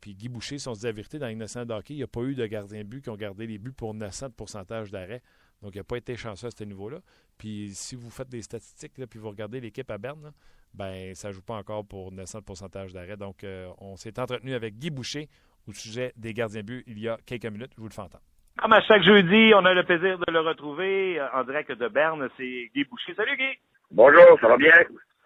[0.00, 2.08] puis Guy Boucher, si on se dit la vérité, dans l'innocent hockey, il n'y a
[2.08, 5.22] pas eu de gardien but qui ont gardé les buts pour 900 de pourcentage d'arrêt.
[5.62, 7.00] Donc, il n'a pas été chanceux à ce niveau-là.
[7.36, 10.32] Puis, si vous faites des statistiques, là, puis vous regardez l'équipe à Berne,
[10.74, 13.16] ben ça ne joue pas encore pour 900 de pourcentage d'arrêt.
[13.16, 15.28] Donc, euh, on s'est entretenu avec Guy Boucher
[15.66, 17.72] au sujet des gardiens but il y a quelques minutes.
[17.76, 18.24] Je vous le fais entendre.
[18.60, 21.86] Comme à chaque jeudi, on a le plaisir de le retrouver euh, en direct de
[21.86, 22.28] Berne.
[22.36, 23.14] C'est Guy Boucher.
[23.14, 23.56] Salut, Guy.
[23.92, 24.72] Bonjour, ça va bien?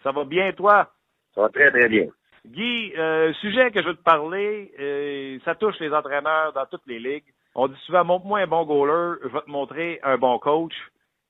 [0.03, 0.91] Ça va bien, toi?
[1.35, 2.09] Ça va très, très bien.
[2.45, 6.87] Guy, euh, sujet que je veux te parler, euh, ça touche les entraîneurs dans toutes
[6.87, 7.25] les ligues.
[7.55, 10.75] On dit souvent, montre-moi un bon goaler, je vais te montrer un bon coach.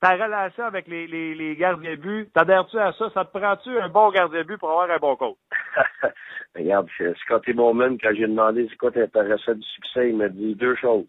[0.01, 3.11] Ta relation avec les, les, les gardiens but, t'adhères-tu à ça?
[3.13, 5.37] Ça te prend-tu un bon gardien but pour avoir un bon coach?
[6.55, 6.89] Regarde,
[7.23, 11.07] Scotty Bowman, quand j'ai demandé c'est quoi t'intéressais du succès, il m'a dit deux choses.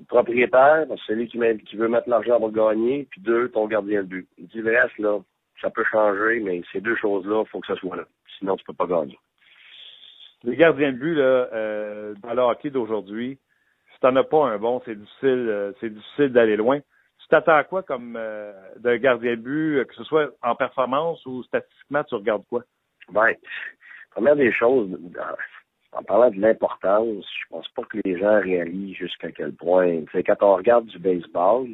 [0.00, 4.02] Le propriétaire, c'est lui qui, qui veut mettre l'argent pour gagner, puis deux, ton gardien
[4.02, 4.28] de but.
[4.38, 5.18] Il dit le reste, là,
[5.60, 8.04] ça peut changer, mais ces deux choses-là, il faut que ça soit là.
[8.38, 9.18] Sinon, tu peux pas gagner.
[10.42, 13.38] Les gardiens de but, là, euh, dans le hockey d'aujourd'hui,
[13.92, 16.80] si t'en as pas un bon, c'est difficile, euh, c'est difficile d'aller loin.
[16.80, 21.24] Tu t'attends à quoi comme euh, d'un gardien de but, que ce soit en performance
[21.24, 22.62] ou statistiquement, tu regardes quoi?
[23.10, 23.34] Ben,
[24.10, 24.90] première des choses,
[25.96, 30.00] en parlant de l'importance, je pense pas que les gens réalisent jusqu'à quel point.
[30.12, 31.68] C'est quand on regarde du baseball,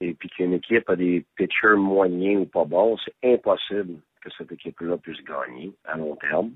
[0.00, 4.52] et puis qu'une équipe a des pitchers moyens ou pas bons, c'est impossible que cette
[4.52, 6.52] équipe-là puisse gagner à long terme.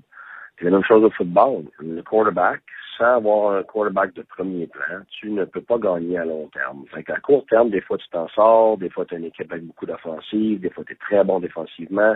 [0.57, 1.65] C'est la même chose au football.
[1.79, 2.61] Le quarterback,
[2.97, 6.85] sans avoir un quarterback de premier plan, tu ne peux pas gagner à long terme.
[6.91, 9.51] Fait qu'à court terme, des fois tu t'en sors, des fois tu as une équipe
[9.51, 12.15] avec beaucoup d'offensives, des fois tu es très bon défensivement,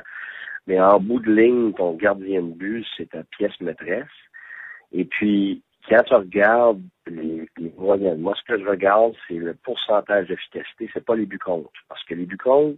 [0.67, 4.08] mais en bout de ligne, ton gardien de but, c'est ta pièce maîtresse.
[4.91, 9.54] Et puis, quand tu regardes les, les moyennes, moi, ce que je regarde, c'est le
[9.54, 11.71] pourcentage d'efficacité, c'est pas les buts contre.
[11.89, 12.77] Parce que les buts contre,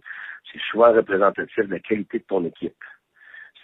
[0.52, 2.74] c'est souvent représentatif de la qualité de ton équipe.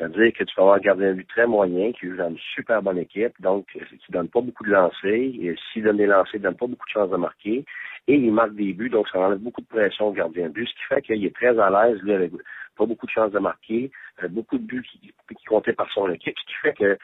[0.00, 2.38] C'est-à-dire que tu vas avoir un gardien de but très moyen qui joue dans une
[2.54, 6.36] super bonne équipe, donc qui donne pas beaucoup de lancers, et s'il donne des lancers,
[6.36, 7.66] il donne pas beaucoup de chances de marquer,
[8.08, 10.66] et il marque des buts, donc ça enlève beaucoup de pression au gardien de but,
[10.66, 12.32] ce qui fait qu'il est très à l'aise, lui, avec
[12.78, 13.90] pas beaucoup de chances de marquer,
[14.30, 16.98] beaucoup de buts qui, qui comptaient par son équipe, ce qui fait que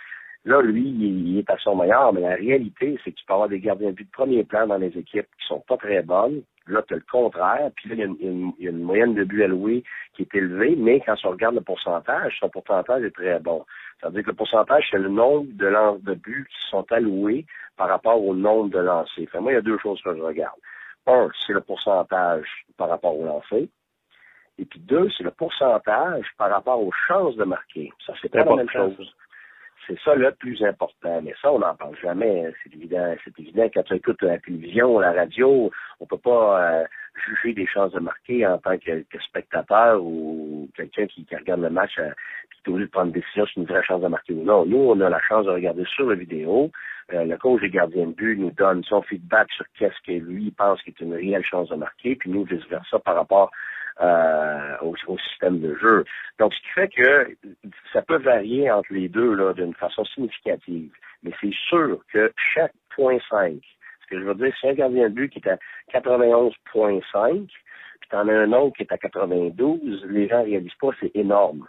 [0.46, 3.48] Là, lui, il est à son meilleur, mais la réalité, c'est que tu peux avoir
[3.48, 6.42] des gardiens de but de premier plan dans les équipes qui sont pas très bonnes.
[6.68, 7.68] Là, tu as le contraire.
[7.74, 9.82] Puis là, il y, a une, il y, a une, moyenne de buts alloués
[10.14, 13.64] qui est élevée, mais quand on regarde le pourcentage, son pourcentage est très bon.
[13.98, 17.44] C'est-à-dire que le pourcentage, c'est le nombre de, lances de buts qui sont alloués
[17.76, 19.28] par rapport au nombre de lancers.
[19.28, 20.58] Fait moi, il y a deux choses que je regarde.
[21.08, 23.66] Un, c'est le pourcentage par rapport au lancers.
[24.58, 27.92] Et puis deux, c'est le pourcentage par rapport aux chances de marquer.
[28.06, 29.12] Ça, c'est pas la même chose.
[29.86, 31.20] C'est ça le plus important.
[31.22, 32.52] Mais ça, on n'en parle jamais.
[32.62, 33.14] C'est évident.
[33.24, 36.84] C'est évident quand tu écoutes la télévision, la radio, on peut pas euh,
[37.26, 41.98] juger des chances de marquer en tant que, spectateur ou quelqu'un qui, regarde le match
[41.98, 42.10] euh,
[42.52, 44.66] qui est obligé de prendre une décision sur une vraie chance de marquer ou non.
[44.66, 46.70] Nous, on a la chance de regarder sur la vidéo.
[47.12, 50.50] Euh, le coach des gardiens de but nous donne son feedback sur qu'est-ce que lui
[50.50, 53.52] pense qui est une réelle chance de marquer, puis nous, vice-versa par rapport
[54.00, 56.04] euh, au, système de jeu.
[56.38, 57.36] Donc, ce qui fait que
[57.92, 60.92] ça peut varier entre les deux là d'une façon significative.
[61.22, 63.54] Mais c'est sûr que chaque point 5,
[64.02, 65.58] ce que je veux dire, c'est un gardien de but qui est à
[65.94, 70.90] 91.5, puis tu en as un autre qui est à 92, les gens réalisent pas,
[71.00, 71.66] c'est énorme.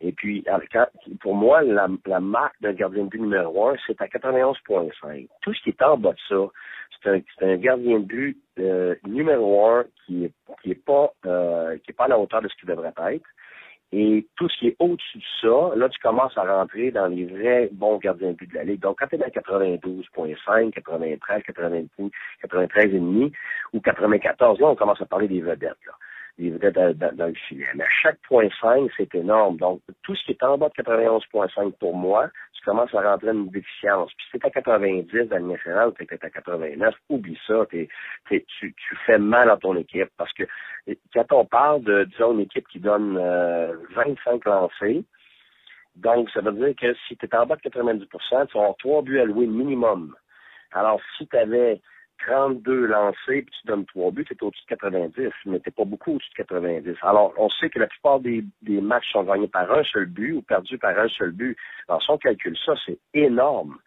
[0.00, 0.44] Et puis,
[1.20, 5.28] pour moi, la, la marque d'un gardien de but numéro un, c'est à 91.5.
[5.42, 6.52] Tout ce qui est en bas de ça,
[7.02, 12.04] c'est un, un, gardien de but euh, numéro un qui est, pas euh, qui pas
[12.04, 13.26] à la hauteur de ce qu'il devrait être.
[13.90, 17.24] Et tout ce qui est au-dessus de ça, là, tu commences à rentrer dans les
[17.24, 18.80] vrais bons gardiens de but de la Ligue.
[18.80, 22.10] Donc, quand tu es dans 92.5, 93, 92,
[22.44, 23.32] 93,5
[23.72, 25.78] ou 94, là, on commence à parler des vedettes.
[25.86, 25.94] Là
[26.38, 27.66] des vedettes dans, dans, le filet.
[27.74, 29.56] Mais à chaque point 5, c'est énorme.
[29.56, 33.30] Donc, tout ce qui est en bas de 91.5 pour moi, tu commences à rentrer
[33.30, 34.12] une déficience.
[34.16, 37.66] Puis si t'es à 90 dans le national, t'es à 89, oublie ça.
[37.70, 38.74] tu,
[39.06, 40.10] fais mal à ton équipe.
[40.16, 40.44] Parce que
[41.12, 43.16] quand on parle de, disons, une équipe qui donne
[43.94, 45.04] 25 euh, lancés,
[45.96, 48.76] donc ça veut dire que si tu es en bas de 90 tu vas avoir
[48.76, 50.14] trois buts alloués minimum.
[50.72, 51.80] Alors, si tu avais
[52.26, 55.84] 32 lancés, puis tu donnes 3 buts, tu es au-dessus de 90, mais t'es pas
[55.84, 56.96] beaucoup au-dessus de 90.
[57.02, 60.32] Alors, on sait que la plupart des, des, matchs sont gagnés par un seul but
[60.32, 61.56] ou perdus par un seul but.
[61.88, 63.78] Alors, si on calcule ça, c'est énorme.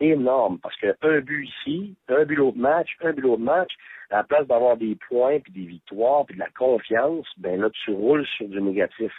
[0.00, 0.58] Énorme.
[0.60, 3.72] Parce que un but ici, un but l'autre match, un but l'autre match,
[4.10, 7.70] à la place d'avoir des points, puis des victoires, puis de la confiance, ben là,
[7.70, 9.12] tu roules sur du négatif.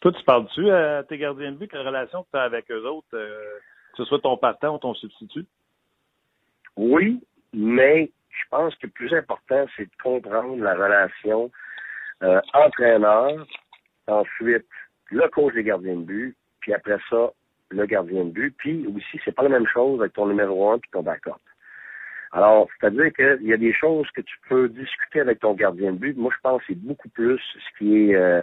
[0.00, 2.86] Toi, tu parles-tu à tes gardiens de but, quelle relation que tu as avec eux
[2.86, 3.08] autres?
[3.14, 3.58] Euh,
[3.96, 5.46] que ce soit ton partant ou ton substitut?
[6.76, 11.50] Oui, mais je pense que le plus important, c'est de comprendre la relation
[12.22, 13.46] euh, entraîneur,
[14.06, 14.66] ensuite
[15.10, 17.30] le coach des gardiens de but, puis après ça,
[17.70, 18.54] le gardien de but.
[18.58, 21.40] Puis aussi, c'est pas la même chose avec ton numéro un puis ton backup.
[22.32, 25.98] Alors, c'est-à-dire qu'il y a des choses que tu peux discuter avec ton gardien de
[25.98, 26.16] but.
[26.16, 28.42] Moi, je pense que c'est beaucoup plus ce qui est euh,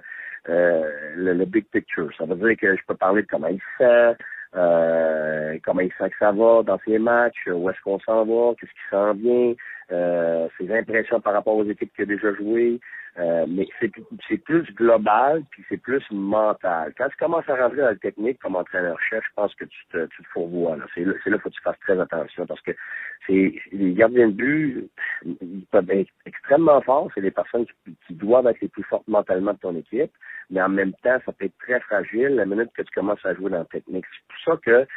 [0.49, 2.09] euh, le, big picture.
[2.17, 4.15] Ça veut dire que je peux parler de comment il sent,
[4.55, 8.53] euh, comment il sent que ça va dans ses matchs, où est-ce qu'on s'en va,
[8.59, 9.53] qu'est-ce qui s'en vient,
[9.91, 12.79] euh, ses impressions par rapport aux équipes qu'il a déjà jouées.
[13.19, 16.93] Euh, mais c'est plus global, puis c'est plus mental.
[16.97, 20.05] Quand tu commences à rentrer dans la technique comme entraîneur-chef, je pense que tu te,
[20.07, 20.77] tu te fourvoies.
[20.95, 22.71] C'est là qu'il faut que tu fasses très attention parce que
[23.27, 24.89] c'est les gardiens de but,
[25.25, 27.11] ils peuvent être extrêmement forts.
[27.13, 30.11] C'est des personnes qui, qui, doivent être les plus fortes mentalement de ton équipe,
[30.49, 33.35] mais en même temps, ça peut être très fragile la minute que tu commences à
[33.35, 34.05] jouer dans la technique.
[34.11, 34.87] C'est pour ça que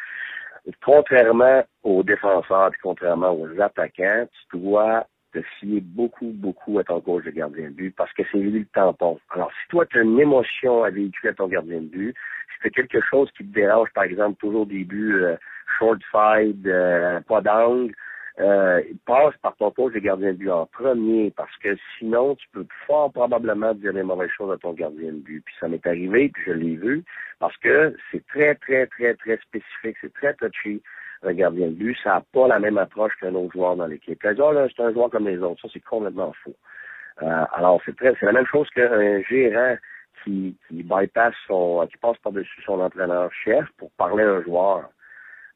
[0.83, 7.01] contrairement aux défenseurs et contrairement aux attaquants, tu dois te fier beaucoup, beaucoup à ton
[7.01, 9.19] coach de gardien de but parce que c'est lui le tampon.
[9.31, 12.15] Alors, si toi, tu as une émotion à véhiculer à ton gardien de but,
[12.55, 15.37] si tu quelque chose qui te dérange, par exemple, toujours au début, euh,
[15.79, 17.93] short side, euh, pas d'angle,
[18.39, 22.47] euh, passe par ton coach de gardien de but en premier parce que sinon, tu
[22.53, 25.43] peux fort probablement dire les mauvaises choses à ton gardien de but.
[25.45, 27.05] Puis ça m'est arrivé, puis je l'ai vu,
[27.39, 30.83] parce que c'est très, très, très, très spécifique, c'est très touchy
[31.27, 34.23] un gardien de but, ça n'a pas la même approche qu'un autre joueur dans l'équipe.
[34.23, 35.61] Les là, c'est un joueur comme les autres.
[35.63, 36.55] Ça, c'est complètement faux.
[37.23, 39.77] Euh, alors, c'est la même chose qu'un gérant
[40.25, 44.91] qui, qui qui passe par-dessus son entraîneur-chef pour parler à un joueur.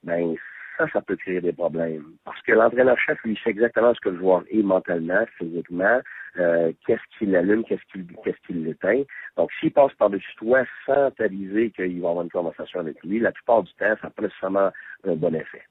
[0.03, 0.37] Ben,
[0.81, 2.05] ça, ça peut créer des problèmes.
[2.25, 6.01] Parce que l'entraîneur-chef, lui, sait exactement ce que le joueur est mentalement, physiquement,
[6.39, 9.05] euh, qu'est-ce qu'il allume, qu'est-ce qu'il qu'est-ce.
[9.37, 13.33] Donc, s'il passe par-dessus toi sans t'aviser qu'il va avoir une conversation avec lui, la
[13.33, 14.71] plupart du temps, ça n'a pas nécessairement
[15.05, 15.63] un bon effet.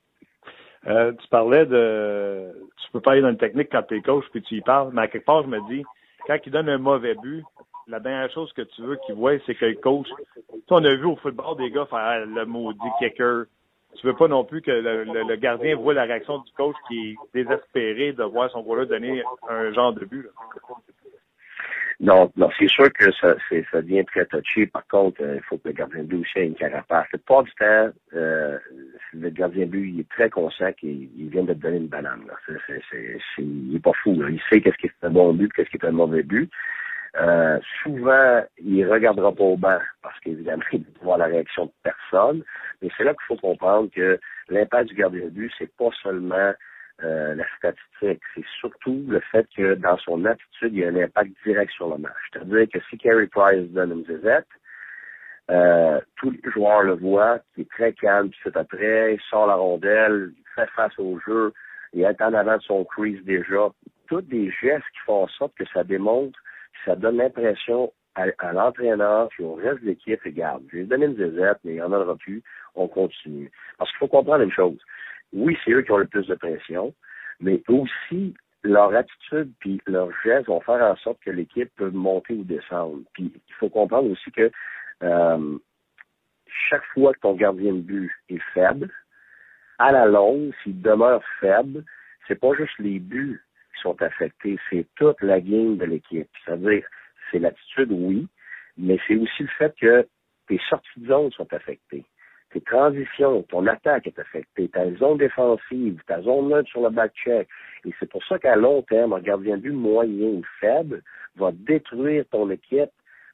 [0.88, 4.24] Euh, tu parlais de tu peux pas aller dans une technique quand tu es coach
[4.32, 5.84] puis tu y parles, mais à quelque part, je me dis,
[6.26, 7.44] quand il donne un mauvais but,
[7.88, 10.08] la dernière chose que tu veux qu'il voit, c'est que le coach.
[10.70, 13.46] On a vu au football des gars faire le maudit kicker,
[13.96, 17.44] tu veux pas non plus que le, gardien voit la réaction du coach qui est
[17.44, 20.28] désespéré de voir son goaler donner un genre de but.
[22.02, 23.36] Non, non, c'est sûr que ça,
[23.72, 24.68] ça devient très touché.
[24.68, 27.08] Par contre, euh, il faut que le gardien de but aussi ait une carapace.
[27.28, 28.58] Pas du temps, euh,
[29.12, 32.24] le gardien de but, il est très conscient qu'il vient de te donner une banane.
[32.48, 32.82] C'est,
[33.40, 34.14] il est pas fou.
[34.30, 36.50] Il sait qu'est-ce qui est un bon but, qu'est-ce qui est un mauvais but.
[37.18, 41.72] Euh, souvent, il regardera pas au banc parce qu'évidemment, il doit voir la réaction de
[41.84, 42.44] personne.
[42.82, 44.20] Mais c'est là qu'il faut comprendre que
[44.50, 46.54] l'impact du gardien de but, c'est pas seulement
[47.04, 50.96] euh, la statistique, c'est surtout le fait que dans son attitude, il y a un
[50.96, 52.14] impact direct sur le match.
[52.32, 54.48] C'est-à-dire que si Carey Price donne une zézette,
[55.50, 59.56] euh, tous les joueurs le voient, qui est très calme, c'est après, il sort la
[59.56, 61.54] rondelle, il fait face au jeu,
[61.94, 63.70] il est en avant de son crease déjà.
[64.08, 66.38] Tous des gestes qui font en sorte que ça démontre
[66.86, 71.16] ça donne l'impression à, l'entraîneur puis au reste de l'équipe, regarde, je vais donner une
[71.16, 72.44] zézette, mais il n'y en aura plus,
[72.76, 73.52] on continue.
[73.78, 74.78] Parce qu'il faut comprendre une chose.
[75.32, 76.94] Oui, c'est eux qui ont le plus de pression,
[77.40, 82.34] mais aussi leur attitude puis leurs gestes vont faire en sorte que l'équipe peut monter
[82.34, 83.00] ou descendre.
[83.14, 84.52] Puis il faut comprendre aussi que
[85.04, 85.58] euh,
[86.70, 88.90] chaque fois que ton gardien de but est faible,
[89.78, 91.86] à la longue, s'il demeure faible,
[92.28, 93.42] c'est pas juste les buts
[93.82, 96.30] sont affectés, c'est toute la game de l'équipe.
[96.46, 96.86] C'est-à-dire,
[97.32, 98.28] c'est l'attitude, oui,
[98.78, 100.08] mais c'est aussi le fait que
[100.48, 102.06] tes sorties de zone sont affectées.
[102.52, 107.48] Tes transitions, ton attaque est affectée, ta zone défensive, ta zone neutre sur le back-check.
[107.86, 111.04] Et c'est pour ça qu'à long terme, un gardien but moyen ou faible
[111.36, 112.90] va détruire ton équipe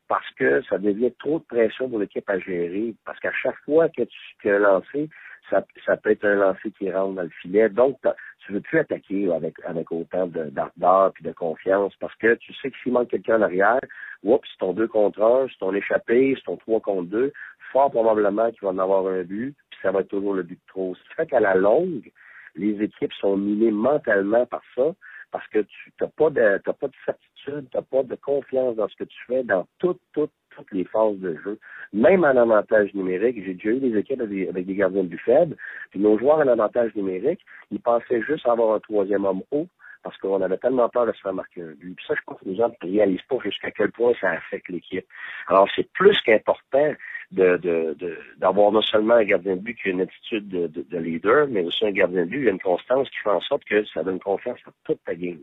[0.10, 2.94] parce que ça devient trop de pression pour l'équipe à gérer.
[3.06, 4.04] Parce qu'à chaque fois que
[4.42, 5.10] tu as lancé,
[5.50, 7.70] ça, ça peut être un lancer qui rentre dans le filet.
[7.70, 7.98] Donc,
[8.40, 12.72] tu veux plus attaquer avec, avec autant d'ardeur et de confiance parce que tu sais
[12.72, 13.80] que s'il manque quelqu'un en arrière,
[14.24, 17.34] oups, c'est ton 2 contre 1, c'est ton échappé, c'est ton 3 contre 2,
[17.72, 20.56] fort probablement qu'il va en avoir un but, puis ça va être toujours le but
[20.56, 20.96] de trop.
[20.96, 22.12] Ce qui fait qu'à la longue,
[22.56, 24.94] les équipes sont minées mentalement par ça,
[25.32, 28.88] parce que tu n'as pas de pas de certitude, tu n'as pas de confiance dans
[28.88, 31.60] ce que tu fais dans toutes, toutes, toutes les phases de jeu.
[31.94, 35.56] Même en avantage numérique, j'ai déjà eu des équipes avec des, gardiens de but faibles,
[35.92, 37.42] puis nos joueurs en avantage numérique,
[37.72, 39.68] ils pensaient juste avoir un troisième homme haut
[40.04, 41.96] parce qu'on avait tellement peur de se faire marquer un but.
[41.96, 44.70] Puis ça, je pense que les gens ne réalisent pas jusqu'à quel point ça affecte
[44.70, 45.06] l'équipe.
[45.48, 46.94] Alors, c'est plus qu'important
[47.32, 47.98] de,
[48.38, 51.88] d'avoir non seulement un gardien de but qui a une attitude de, leader, mais aussi
[51.88, 54.20] un gardien de but qui a une constance qui fait en sorte que ça donne
[54.20, 55.40] confiance à toute ta game.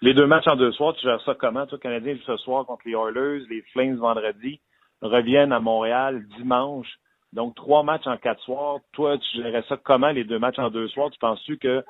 [0.00, 1.66] Les deux matchs en deux soirs, tu gères ça comment?
[1.66, 4.60] Toi, Canadien ce soir contre les Oilers, les Flames vendredi,
[5.02, 6.88] reviennent à Montréal dimanche.
[7.32, 8.78] Donc, trois matchs en quatre soirs.
[8.92, 11.10] Toi, tu gérerais ça comment, les deux matchs en deux soirs?
[11.10, 11.84] Tu penses-tu que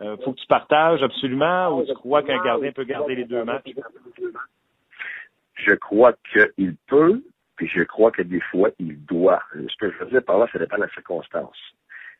[0.00, 3.44] euh, faut que tu partages absolument ou tu crois qu'un gardien peut garder les deux
[3.44, 3.72] matchs?
[5.54, 7.22] Je crois qu'il peut,
[7.56, 9.42] puis je crois que des fois, il doit.
[9.54, 11.56] Ce que je veux dire par là, ça dépend de la circonstance.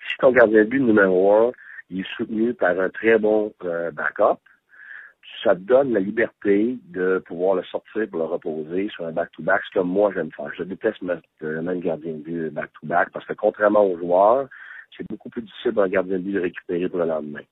[0.08, 1.52] Si ton gardien but numéro un,
[1.90, 4.40] il est soutenu par un très bon euh, backup,
[5.42, 9.78] ça donne la liberté de pouvoir le sortir pour le reposer sur un back-to-back, ce
[9.78, 10.52] que moi j'aime faire.
[10.56, 14.48] Je déteste mettre le même gardien de but back-to-back parce que contrairement aux joueurs,
[14.96, 17.42] c'est beaucoup plus difficile pour un gardien de but de récupérer pour le lendemain.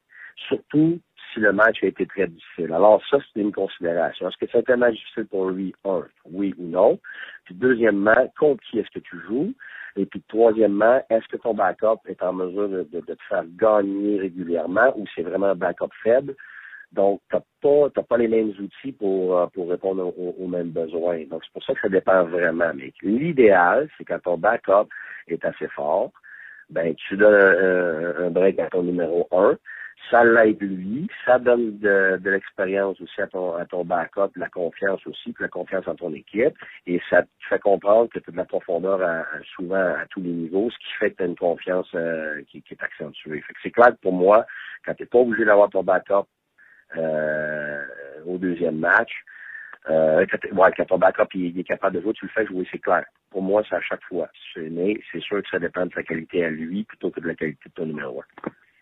[0.49, 1.01] Surtout
[1.33, 2.73] si le match a été très difficile.
[2.73, 4.29] Alors ça, c'est une considération.
[4.29, 5.75] Est-ce que c'est un match difficile pour lui?
[5.85, 6.99] Un, oui ou non.
[7.45, 9.55] Puis deuxièmement, contre qui est-ce que tu joues?
[9.97, 14.93] Et puis troisièmement, est-ce que ton backup est en mesure de, te faire gagner régulièrement
[14.97, 16.35] ou c'est vraiment un backup faible?
[16.93, 17.43] Donc, tu n'as
[17.91, 21.25] pas, pas les mêmes outils pour, euh, pour répondre aux, mêmes besoins.
[21.27, 22.73] Donc, c'est pour ça que ça dépend vraiment.
[22.75, 24.89] Mais l'idéal, c'est quand ton backup
[25.29, 26.11] est assez fort,
[26.69, 29.57] ben tu donnes un, break à ton numéro un
[30.11, 34.49] ça l'aide lui, ça donne de, de l'expérience aussi à ton, à ton backup, la
[34.49, 36.55] confiance aussi, puis la confiance en ton équipe,
[36.87, 39.25] et ça te fait comprendre que tu as de la profondeur à,
[39.55, 42.63] souvent à tous les niveaux, ce qui fait que tu as une confiance euh, qui,
[42.63, 43.41] qui, est accentuée.
[43.41, 44.47] Fait que c'est clair que pour moi,
[44.85, 46.27] quand tu n'es pas obligé d'avoir ton backup
[46.97, 49.11] au deuxième match,
[49.89, 52.67] euh, quand, ouais, quand ton backup il, est capable de jouer, tu le fais jouer,
[52.71, 53.05] c'est clair.
[53.31, 54.29] Pour moi, c'est à chaque fois.
[54.57, 57.35] Mais c'est sûr que ça dépend de sa qualité à lui plutôt que de la
[57.35, 58.23] qualité de ton numéro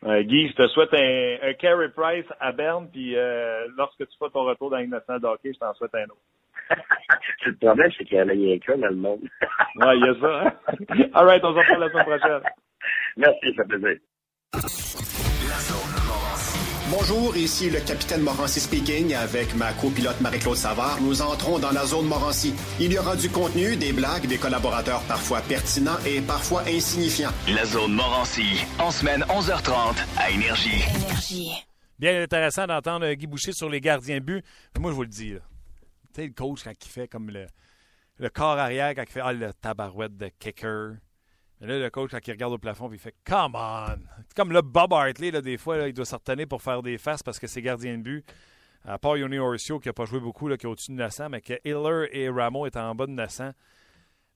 [0.04, 0.10] 1.
[0.10, 4.18] Euh, Guy, je te souhaite un, un carry price à Berne, puis euh, lorsque tu
[4.18, 6.16] fais ton retour dans l'international d'hockey, je t'en souhaite un autre.
[7.46, 9.22] le problème, c'est qu'il y en a rien qu'un dans le monde.
[9.76, 10.42] ouais, il y a ça.
[10.42, 10.52] Hein?
[11.14, 12.42] All right, on se reparle la semaine prochaine.
[13.16, 15.17] Merci, ça fait plaisir.
[16.90, 20.98] Bonjour, ici le capitaine Morancy speaking avec ma copilote Marie-Claude Savard.
[21.02, 22.54] Nous entrons dans la zone Morancy.
[22.80, 27.32] Il y aura du contenu, des blagues, des collaborateurs parfois pertinents et parfois insignifiants.
[27.46, 30.82] La zone Morancy, en semaine 11h30 à Énergie.
[31.04, 31.50] Énergie.
[31.98, 34.42] Bien intéressant d'entendre Guy Boucher sur les gardiens but.
[34.78, 35.40] Moi, je vous le dis, tu
[36.14, 37.48] sais, le coach, quand il fait comme le,
[38.16, 40.94] le corps arrière, quand il fait ah, le tabarouette de kicker,
[41.60, 43.98] mais là, le coach, quand il regarde au plafond, il fait Come on!
[44.36, 47.22] Comme le Bob Hartley, là, des fois, il doit se retenir pour faire des faces
[47.22, 48.24] parce que c'est gardien de but.
[48.84, 51.30] À part Yoni Orcio, qui n'a pas joué beaucoup, là, qui est au-dessus de 900,
[51.30, 53.50] mais que Hiller et Ramo étaient en bas de 900.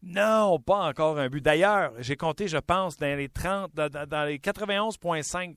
[0.02, 1.40] Non, pas encore un but.
[1.40, 5.54] D'ailleurs, j'ai compté, je pense, dans les 30, dans, les 91,5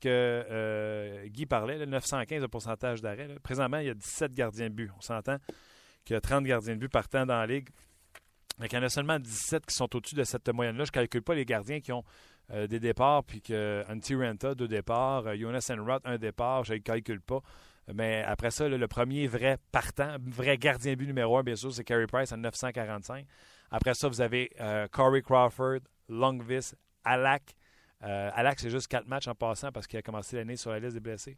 [0.00, 3.28] que euh, Guy parlait, le 915 de pourcentage d'arrêt.
[3.42, 4.90] Présentement, il y a 17 gardiens de but.
[4.98, 5.38] On s'entend
[6.04, 7.70] qu'il y a 30 gardiens de but partant dans la ligue.
[8.62, 10.84] Qu'il y en a seulement 17 qui sont au-dessus de cette moyenne-là.
[10.84, 12.04] Je ne calcule pas les gardiens qui ont
[12.52, 16.74] euh, des départs, puis que Antti Renta, deux départs, euh, Jonas Enroth, un départ, je
[16.74, 17.40] ne calcule pas.
[17.92, 21.84] Mais après ça, le premier vrai partant, vrai gardien but numéro un, bien sûr, c'est
[21.84, 23.26] Carey Price à 945.
[23.70, 26.72] Après ça, vous avez euh, Corey Crawford, Longvis,
[27.04, 27.54] Alak.
[28.00, 30.94] Alak, c'est juste quatre matchs en passant parce qu'il a commencé l'année sur la liste
[30.94, 31.36] des blessés.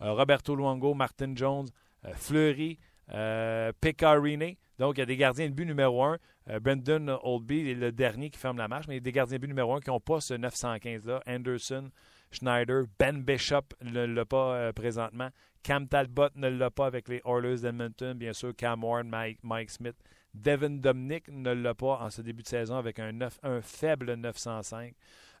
[0.00, 1.68] Roberto Luongo, Martin Jones,
[2.14, 4.56] Fleury, Pecorine.
[4.78, 6.18] Donc, il y a des gardiens de but numéro un.
[6.48, 9.12] Euh, Brendan Oldby est le dernier qui ferme la marche, mais il y a des
[9.12, 11.20] gardiens de but numéro un qui n'ont pas ce 915-là.
[11.26, 11.90] Anderson,
[12.30, 15.30] Schneider, Ben Bishop ne l'a pas euh, présentement.
[15.64, 18.16] Cam Talbot ne l'a pas avec les Oilers d'Edmonton.
[18.16, 19.96] Bien sûr, Cam Warren, Mike, Smith.
[20.32, 23.12] Devin Dominic ne l'a pas en ce début de saison avec un,
[23.60, 24.94] faible 905.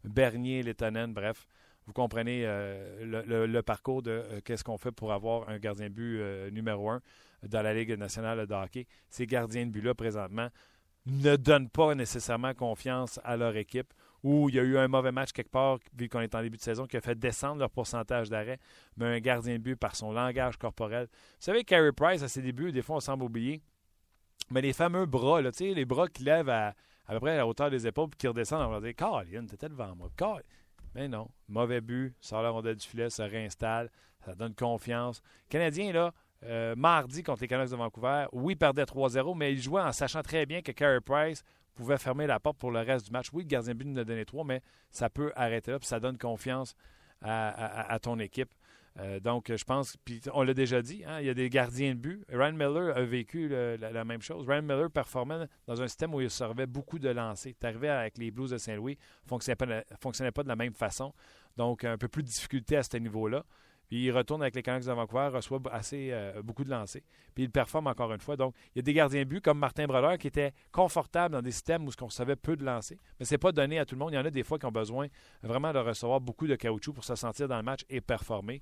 [0.04, 1.46] Bernier, Lettonen, bref
[1.86, 6.52] vous comprenez euh, le, parcours de qu'est-ce qu'on fait pour avoir un gardien de but
[6.52, 7.00] numéro un
[7.46, 8.86] dans la Ligue nationale de hockey.
[9.08, 10.48] Ces gardiens de but-là, présentement,
[11.06, 15.12] ne donnent pas nécessairement confiance à leur équipe ou il y a eu un mauvais
[15.12, 17.70] match quelque part, vu qu'on est en début de saison, qui a fait descendre leur
[17.70, 18.58] pourcentage d'arrêt,
[18.96, 21.06] mais un gardien de but par son langage corporel.
[21.06, 23.62] Vous savez, Carey Price, à ses débuts, des fois, on semble oublier,
[24.50, 26.74] mais les fameux bras, là, les bras qui lèvent à,
[27.06, 29.46] à peu près à la hauteur des épaules puis qui redescendent, on va dire Colin,
[29.46, 30.10] t'étais devant moi.
[30.94, 33.90] Mais non, mauvais but, sort la rondelle du filet, se réinstalle,
[34.24, 35.22] ça donne confiance.
[35.48, 36.12] Canadien, là,
[36.44, 38.26] euh, mardi contre les Canucks de Vancouver.
[38.32, 41.42] Oui, il perdait 3-0, mais il jouait en sachant très bien que Carey Price
[41.74, 43.28] pouvait fermer la porte pour le reste du match.
[43.32, 45.88] Oui, le gardien de but nous a donné 3, mais ça peut arrêter là, puis
[45.88, 46.74] ça donne confiance
[47.22, 48.50] à, ton équipe.
[49.00, 51.94] Euh, donc, je pense, puis on l'a déjà dit, hein, il y a des gardiens
[51.94, 52.24] de but.
[52.28, 54.46] Ryan Miller a vécu la, même chose.
[54.48, 57.52] Ryan Miller performait dans un système où il servait beaucoup de lancers.
[57.60, 61.12] Il arrivé avec les Blues de Saint-Louis, ne fonctionnait pas de la même façon.
[61.56, 63.44] Donc, un peu plus de difficulté à ce niveau-là.
[63.88, 67.02] Puis il retourne avec les Canucks de Vancouver, reçoit assez, euh, beaucoup de lancers.
[67.34, 68.36] Puis il performe encore une fois.
[68.36, 71.42] Donc, il y a des gardiens de but comme Martin Brodeur qui étaient confortables dans
[71.42, 72.98] des systèmes où on recevait peu de lancers.
[73.18, 74.12] Mais ce n'est pas donné à tout le monde.
[74.12, 75.06] Il y en a des fois qui ont besoin
[75.42, 78.60] vraiment de recevoir beaucoup de caoutchouc pour se sentir dans le match et performer.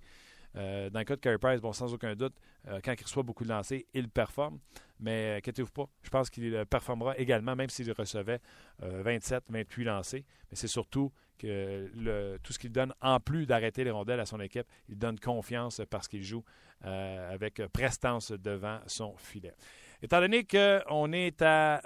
[0.54, 2.34] Euh, dans le cas de Carey Price, bon, sans aucun doute,
[2.68, 4.58] euh, quand il reçoit beaucoup de lancers, il performe.
[5.00, 8.40] Mais inquiétez-vous pas, je pense qu'il performera également, même s'il recevait
[8.78, 10.24] 27, 28 lancés.
[10.50, 14.26] Mais c'est surtout que le, tout ce qu'il donne, en plus d'arrêter les rondelles à
[14.26, 16.44] son équipe, il donne confiance parce qu'il joue
[16.82, 19.54] avec prestance devant son filet.
[20.02, 21.80] Étant donné qu'on est à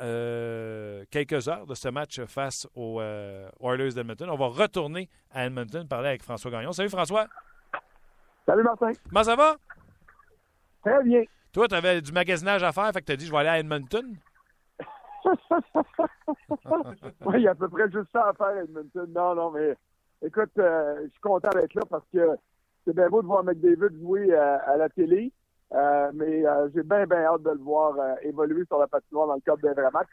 [1.10, 6.08] quelques heures de ce match face aux Oilers d'Edmonton, on va retourner à Edmonton parler
[6.08, 6.72] avec François Gagnon.
[6.72, 7.26] Salut François!
[8.46, 8.92] Salut Martin.
[9.08, 9.56] Comment ça va?
[10.84, 11.22] Très bien.
[11.52, 13.48] Toi, tu avais du magasinage à faire, fait que tu as dit je vais aller
[13.48, 14.16] à Edmonton?
[17.26, 19.10] oui, il y a à peu près juste ça à faire Edmonton.
[19.14, 19.76] Non, non, mais
[20.24, 22.36] écoute, euh, je suis content d'être là parce que
[22.84, 25.32] c'est bien beau de voir McDavid jouer euh, à la télé,
[25.74, 26.44] euh, mais
[26.74, 29.72] j'ai bien, bien hâte de le voir évoluer sur la patinoire dans le cadre d'un
[29.72, 30.08] vrai match.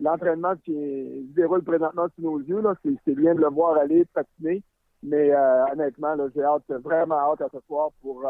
[0.00, 2.62] L'entraînement qui se déroule présentement sous nos yeux,
[3.04, 4.62] c'est bien de le voir aller patiner.
[5.02, 5.32] Mais
[5.72, 8.24] honnêtement, j'ai hâte, vraiment hâte à ce soir pour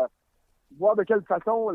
[0.78, 1.72] voir de quelle façon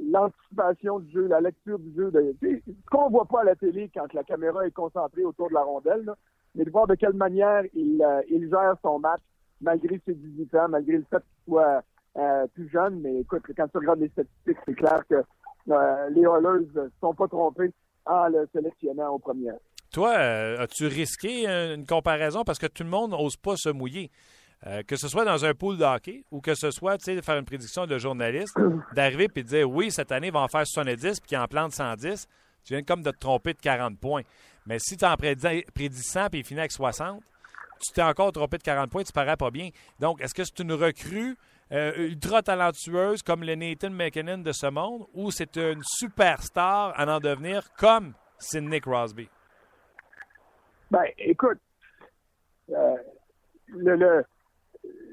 [0.00, 3.90] l'anticipation du jeu, la lecture du jeu, de, ce qu'on voit pas à la télé
[3.92, 6.10] quand la caméra est concentrée autour de la rondelle,
[6.54, 9.20] mais de voir de quelle manière il, euh, il gère son match
[9.60, 11.82] malgré ses 18 ans, malgré le fait qu'il soit
[12.54, 13.00] plus jeune.
[13.00, 15.22] Mais écoute, quand tu regardes les statistiques, c'est clair que
[16.10, 17.72] les Oilers ne sont pas trompés
[18.06, 19.52] en le sélectionnant au premier.
[19.92, 22.44] Toi, euh, as-tu risqué une comparaison?
[22.44, 24.10] Parce que tout le monde n'ose pas se mouiller?
[24.66, 27.14] Euh, que ce soit dans un pool de hockey ou que ce soit, tu sais,
[27.14, 28.56] de faire une prédiction de journaliste,
[28.94, 31.46] d'arriver et de dire oui, cette année, il va en faire 70 puis qu'il en
[31.46, 32.26] plante 110,
[32.64, 34.22] tu viens comme de te tromper de 40 points.
[34.66, 37.22] Mais si tu en prédis, 100 puis il finit avec 60,
[37.80, 39.70] tu t'es encore trompé de 40 points, tu parais pas bien.
[40.00, 41.36] Donc, est-ce que c'est une recrue
[41.70, 47.06] euh, ultra talentueuse comme le Nathan McKinnon de ce monde ou c'est une superstar à
[47.06, 49.28] en devenir comme Sidney Crosby?
[50.90, 51.58] Ben, écoute,
[52.70, 52.96] euh,
[53.68, 54.24] le, le,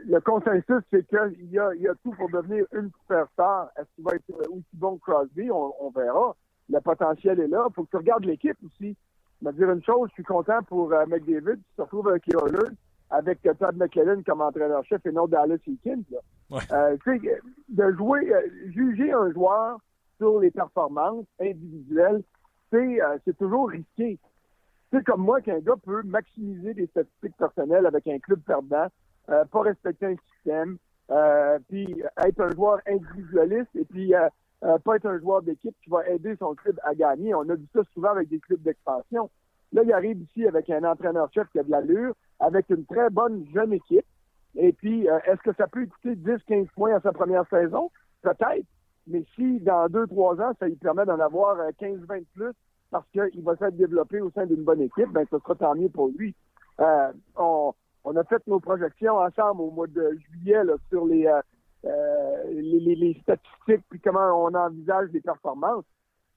[0.08, 3.70] le, consensus, c'est qu'il y a, il y a tout pour devenir une superstar.
[3.78, 5.50] Est-ce qu'il va être aussi bon que Crosby?
[5.52, 6.36] On, verra.
[6.70, 7.66] Le potentiel est là.
[7.70, 8.96] Il faut que tu regardes l'équipe aussi.
[9.42, 12.28] Je vais dire une chose, je suis content pour euh, McDavid qui se retrouve avec
[12.34, 12.74] Oilers,
[13.10, 16.04] avec Todd McKellen comme entraîneur-chef et non Dallas Eakins.
[16.72, 16.98] Euh,
[17.70, 18.42] de jouer, euh,
[18.72, 19.80] juger un joueur
[20.18, 22.24] sur les performances individuelles,
[22.72, 24.20] c'est toujours risqué
[24.96, 28.90] c'est comme moi qu'un gars peut maximiser des statistiques personnelles avec un club perdant, euh,
[29.28, 30.78] pas respecter un système,
[31.12, 35.90] euh, puis être un joueur individualiste et puis euh, pas être un joueur d'équipe qui
[35.90, 37.36] va aider son club à gagner.
[37.36, 39.30] On a vu ça souvent avec des clubs d'expansion.
[39.72, 43.46] Là, il arrive ici avec un entraîneur-chef qui a de l'allure, avec une très bonne
[43.54, 44.06] jeune équipe.
[44.56, 47.92] Et puis, est-ce que ça peut coûter 10-15 points à sa première saison?
[48.22, 48.66] Peut-être.
[49.08, 52.54] Mais si dans 2-3 ans, ça lui permet d'en avoir 15-20 plus,
[52.90, 55.90] parce qu'il va s'être développé au sein d'une bonne équipe, ben ce sera tant mieux
[55.90, 56.34] pour lui.
[56.80, 57.74] Euh, on,
[58.16, 61.42] a fait nos projections ensemble au mois de juillet sur euh,
[61.86, 65.86] euh, les, les, statistiques puis comment on envisage les performances.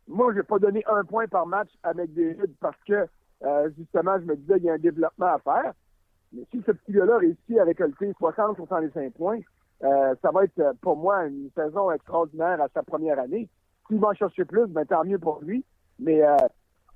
[0.07, 3.07] Moi, j'ai pas donné un point par match avec David parce que
[3.77, 5.73] justement, je me disais qu'il y a un développement à faire.
[6.33, 9.41] Mais si ce petit gars-là réussit avec le 60-65 points,
[9.81, 13.49] ça va être pour moi une saison extraordinaire à sa première année.
[13.89, 15.65] S'il va en chercher plus, ben tant mieux pour lui.
[15.99, 16.37] Mais euh,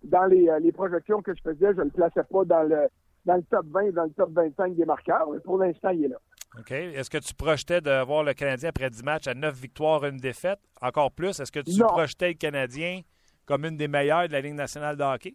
[0.04, 2.88] dans les, euh, les, projections que je faisais, je ne le plaçais pas dans le,
[3.24, 5.30] dans le top 20, dans le top 25 des marqueurs.
[5.30, 6.16] Mais pour l'instant, il est là.
[6.58, 6.70] OK.
[6.70, 10.18] Est-ce que tu projetais de voir le Canadien après 10 matchs à 9 victoires, une
[10.18, 10.60] défaite?
[10.80, 13.00] Encore plus, est-ce que tu projetais le Canadien
[13.46, 15.34] comme une des meilleures de la Ligue nationale de hockey?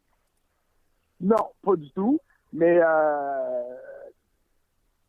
[1.19, 2.19] Non, pas du tout.
[2.53, 3.63] Mais euh,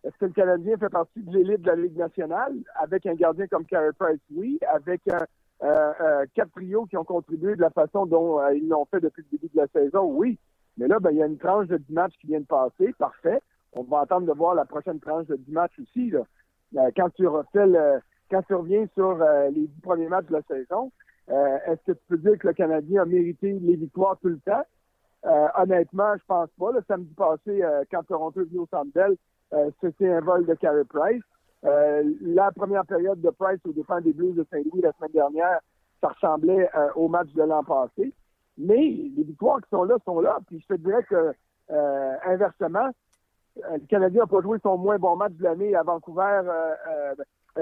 [0.04, 2.54] est-ce que le Canadien fait partie de l'élite de la Ligue nationale?
[2.76, 4.20] Avec un gardien comme Carey Price?
[4.30, 4.58] Oui.
[4.72, 5.26] Avec un,
[5.62, 9.00] euh, euh, quatre trios qui ont contribué de la façon dont euh, ils l'ont fait
[9.00, 10.38] depuis le début de la saison, oui.
[10.78, 12.92] Mais là, ben, il y a une tranche de 10 matchs qui vient de passer,
[12.98, 13.40] parfait.
[13.72, 16.12] On va attendre de voir la prochaine tranche de 10 matchs aussi.
[16.96, 18.00] quand tu refais le,
[18.30, 19.18] quand tu reviens sur
[19.50, 20.90] les 10 premiers matchs de la saison,
[21.28, 24.64] est-ce que tu peux dire que le Canadien a mérité les victoires tout le temps?
[25.56, 26.72] honnêtement, je pense pas.
[26.72, 28.90] Le samedi passé, quand Toronto est venu au Centre
[29.80, 31.22] c'était un vol de Carey Price.
[31.64, 35.60] Euh, la première période de Price au dépend des Blues de Saint-Louis la semaine dernière,
[36.00, 38.12] ça ressemblait euh, au match de l'an passé.
[38.58, 38.76] Mais
[39.16, 40.38] les victoires qui sont là sont là.
[40.46, 41.32] Puis je te dirais que
[41.70, 42.90] euh, inversement,
[43.56, 46.42] le Canadien n'a pas joué son moins bon match de l'année à Vancouver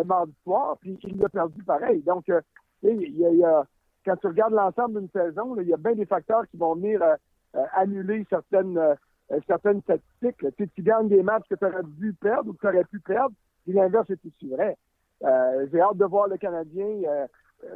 [0.05, 2.03] mardi soir, puis il l'a perdu pareil.
[2.03, 2.31] Donc,
[2.83, 3.65] il y, a,
[4.05, 7.03] quand tu regardes l'ensemble d'une saison, il y a bien des facteurs qui vont venir
[7.73, 8.79] annuler certaines
[9.47, 10.45] certaines statistiques.
[10.57, 13.01] Tu, tu gagnes des matchs que tu aurais dû perdre ou que tu aurais pu
[13.01, 13.35] perdre,
[13.65, 14.77] puis l'inverse est aussi vrai.
[15.25, 17.27] Euh, j'ai hâte de voir le Canadien euh,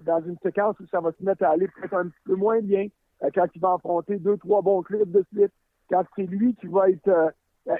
[0.02, 2.86] dans une séquence où ça va se mettre à aller peut-être un peu moins bien,
[2.86, 2.88] euh,
[3.34, 5.52] quand il va affronter deux, trois bons clubs de suite,
[5.88, 7.32] quand c'est lui qui va être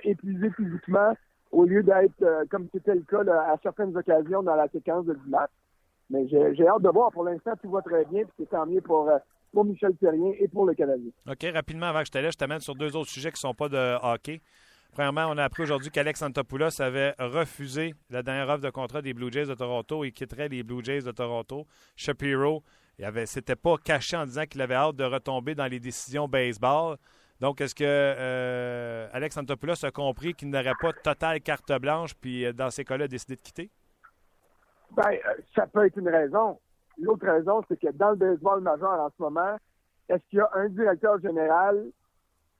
[0.05, 1.14] épuisé physiquement,
[1.53, 5.14] au lieu d'être euh, comme c'était le cas à certaines occasions dans la séquence de
[5.14, 5.51] du match.
[6.09, 7.12] Mais j'ai hâte de voir.
[7.12, 9.18] Pour l'instant, tout va très bien, puis c'est tant mieux pour, euh,
[9.53, 11.11] pour Michel Terrien et pour le Canadien.
[11.28, 13.51] OK, rapidement, avant que je te laisse, je t'amène sur deux autres sujets qui ne
[13.51, 14.41] sont pas de hockey.
[14.93, 19.14] Premièrement, on a appris aujourd'hui qu'Alex Antopoulos avait refusé la dernière offre de contrat des
[19.14, 21.64] Blue Jays de Toronto et quitterait les Blue Jays de Toronto.
[21.95, 22.64] Shapiro,
[23.01, 26.28] il avait, s'était pas caché en disant qu'il avait hâte de retomber dans les décisions
[26.28, 26.98] baseball.
[27.40, 32.44] Donc, est-ce que euh, Alex Antopoulos a compris qu'il n'aurait pas totale carte blanche, puis
[32.44, 33.70] euh, dans ces cas-là, a décidé de quitter?
[34.90, 36.61] Ben, euh, ça peut être une raison.
[36.98, 39.57] L'autre raison, c'est que dans le baseball majeur en ce moment,
[40.11, 41.86] est-ce qu'il y a un directeur général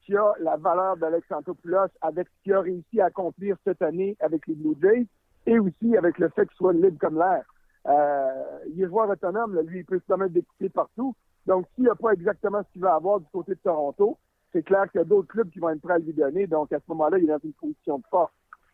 [0.01, 4.16] qui a la valeur d'Alex Antopoulos avec ce qu'il a réussi à accomplir cette année
[4.20, 5.07] avec les Blue Jays
[5.45, 7.45] et aussi avec le fait qu'il soit libre comme l'air?
[7.87, 9.62] Euh, il est joueur autonome, là.
[9.62, 11.14] lui, il peut se permettre d'écouter partout.
[11.47, 14.18] Donc, s'il n'a pas exactement ce qu'il va avoir du côté de Toronto,
[14.53, 16.47] c'est clair qu'il y a d'autres clubs qui vont être prêts à lui donner.
[16.47, 18.33] Donc, à ce moment-là, il est dans une position de force.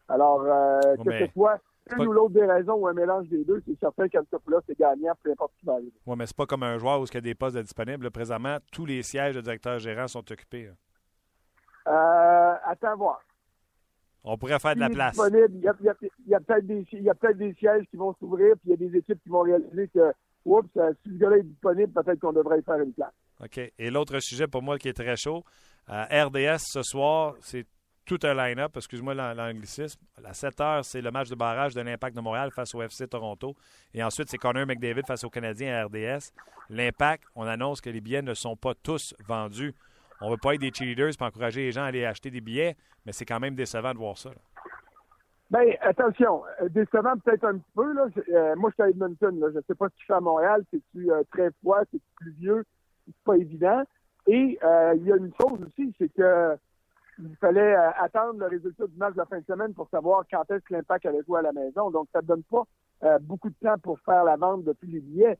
[0.08, 2.92] Alors, euh, Bon, que ce soit c'est une pas- ou l'autre des raisons ou un
[2.94, 5.92] mélange des deux, c'est certain qu'Antopoulos est gagnant, peu importe ce qui va arriver.
[6.06, 8.10] Oui, mais c'est pas comme un joueur où il y a des postes disponibles.
[8.10, 10.64] Présentement, tous les sièges de directeur gérant sont occupés.
[10.66, 10.72] là.
[11.88, 13.20] Euh, attends voir.
[14.28, 15.16] On pourrait faire de la place.
[15.16, 15.86] Il y a, il
[16.28, 16.66] y a- peut-être
[17.38, 20.12] des, sièges qui vont s'ouvrir, puis il y a des équipes qui vont réaliser que,
[20.44, 23.12] oups, euh, si ce gars-là est disponible, peut-être qu'on devrait faire une place.
[23.42, 23.60] OK.
[23.78, 25.44] Et l'autre sujet pour moi qui est très chaud,
[25.86, 27.66] à RDS ce soir, c'est
[28.04, 30.00] tout un line-up, excuse-moi l'an- l'anglicisme.
[30.24, 33.06] À 7 heures, c'est le match de barrage de l'Impact de Montréal face au FC
[33.08, 33.54] Toronto.
[33.94, 36.32] Et ensuite, c'est Connor McDavid face aux Canadiens à RDS.
[36.68, 39.72] L'Impact, on annonce que les billets ne sont pas tous vendus.
[40.20, 42.40] On ne veut pas être des cheerleaders pour encourager les gens à aller acheter des
[42.40, 44.30] billets, mais c'est quand même décevant de voir ça.
[44.30, 44.36] là.
[45.48, 47.92] Ben, attention, euh, décevant peut-être un petit peu.
[47.92, 48.06] Là.
[48.30, 49.38] Euh, moi, je suis à Edmonton.
[49.52, 50.64] Je ne sais pas ce qu'il fait à Montréal.
[50.72, 51.82] C'est-tu euh, très froid?
[51.92, 52.64] C'est pluvieux?
[53.06, 53.82] C'est pas évident.
[54.26, 54.58] Et
[54.96, 56.56] il y a une chose aussi, c'est que
[57.18, 60.50] il fallait attendre le résultat du match de la fin de semaine pour savoir quand
[60.50, 61.92] est-ce que l'Impact allait jouer à la maison.
[61.92, 62.64] Donc, ça ne donne pas
[63.20, 65.38] beaucoup de temps pour faire la vente de tous les billets.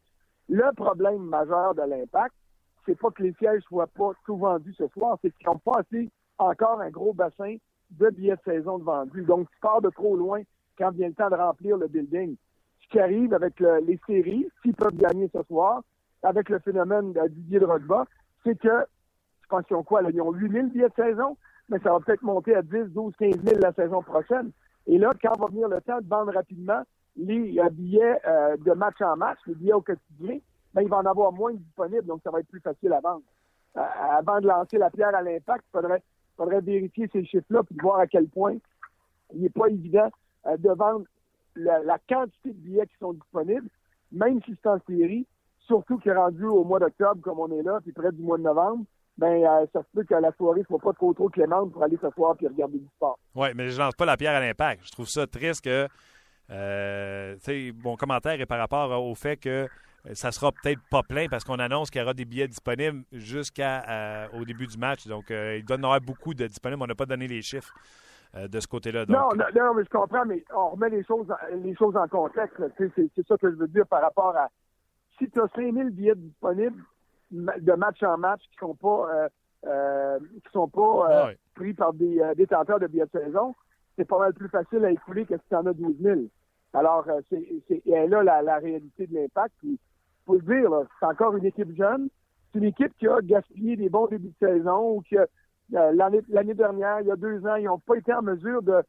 [0.49, 2.33] Le problème majeur de l'Impact,
[2.87, 5.80] c'est pas que les sièges soient pas tout vendus ce soir, c'est qu'ils n'ont pas
[5.80, 6.09] assez
[6.39, 7.57] encore un gros bassin
[7.91, 9.22] de billets de saison vendus.
[9.22, 10.43] Donc, tu pars de trop loin
[10.78, 12.37] quand vient le temps de remplir le building.
[12.82, 15.82] Ce qui arrive avec le- les séries, s'ils peuvent gagner ce soir,
[16.22, 18.05] avec le phénomène de Didier Drogba,
[18.45, 18.84] c'est que,
[19.43, 20.11] je pense qu'ils ont quoi, là?
[20.12, 21.37] Ils ont 8 000 billets de saison,
[21.68, 24.51] mais ça va peut-être monter à 10, 12, 15 000 la saison prochaine.
[24.87, 26.82] Et là, quand va venir le temps de vendre rapidement
[27.16, 30.39] les euh, billets euh, de match en match, les billets au quotidien,
[30.77, 33.22] ben, il va en avoir moins disponibles, donc ça va être plus facile à vendre.
[33.79, 36.03] Euh, avant de lancer la pierre à l'impact, il faudrait,
[36.37, 38.57] faudrait vérifier ces chiffres-là puis voir à quel point
[39.35, 40.11] il n'est pas évident
[40.47, 41.07] euh, de vendre
[41.55, 43.68] la, quantité de billets qui sont disponibles,
[44.12, 45.27] même si c'est en série,
[45.61, 48.37] surtout qu'il est rendu au mois d'octobre, comme on est là, puis près du mois
[48.37, 48.85] de novembre,
[49.16, 51.97] ben euh, ça se peut que la soirée soit pas trop trop clémente pour aller
[51.97, 53.18] s'asseoir puis regarder du sport.
[53.35, 54.85] Oui, mais je lance pas la pierre à l'impact.
[54.85, 55.89] Je trouve ça triste que.
[57.83, 59.66] mon commentaire est par rapport au fait que
[60.15, 64.45] ça sera peut-être pas plein parce qu'on annonce qu'il y aura des billets disponibles jusqu'au
[64.45, 65.07] début du match.
[65.07, 66.83] Donc, euh, il doit y en avoir beaucoup de disponibles.
[66.83, 67.75] On n'a pas donné les chiffres
[68.35, 69.05] euh, de ce côté-là.
[69.09, 72.07] Non, non, non, mais je comprends, mais on remet les choses, en- les choses en
[72.09, 72.57] contexte.
[72.79, 74.49] C'est ça que je veux dire par rapport à
[75.19, 76.83] si tu as 5000 billets disponibles
[77.31, 79.29] de match en match qui sont pas euh,
[79.67, 81.39] euh, qui sont pas euh, Ah ouais.
[81.55, 83.55] pris par des euh, détenteurs de billets de saison,
[83.97, 86.21] c'est pas mal plus facile à écouler que si tu en as 12 000.
[86.75, 89.55] Alors, euh, c'est là la, la réalité de l'impact.
[89.59, 89.81] Puis,
[90.27, 90.70] faut le dire,
[91.01, 92.09] c'est encore une équipe jeune.
[92.53, 96.22] C'est une équipe qui a gaspillé des bons débuts de saison ou que euh, l'année
[96.29, 98.83] l'année dernière, il y a deux ans, ils n'ont pas été en mesure de.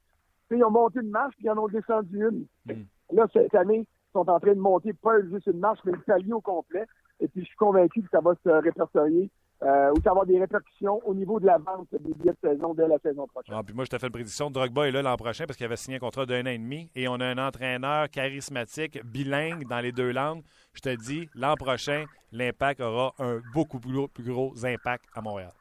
[0.51, 2.45] Ils ont monté une marche puis ils en ont descendu une.
[2.65, 2.83] Mm.
[3.13, 5.99] Là, cette année, ils sont en train de monter pas juste une marche, mais le
[5.99, 6.85] palier au complet.
[7.19, 9.29] Et puis, je suis convaincu que ça va se répertorier
[9.63, 12.49] euh, ou ça va avoir des répercussions au niveau de la vente des billets de
[12.49, 13.55] saison dès la saison prochaine.
[13.57, 14.51] Ah, puis moi, je te fais une prédiction.
[14.51, 16.91] Drogba est là l'an prochain parce qu'il avait signé un contrat d'un an et demi
[16.95, 20.43] et on a un entraîneur charismatique, bilingue dans les deux langues.
[20.73, 25.21] Je te dis, l'an prochain, l'impact aura un beaucoup plus gros, plus gros impact à
[25.21, 25.51] Montréal.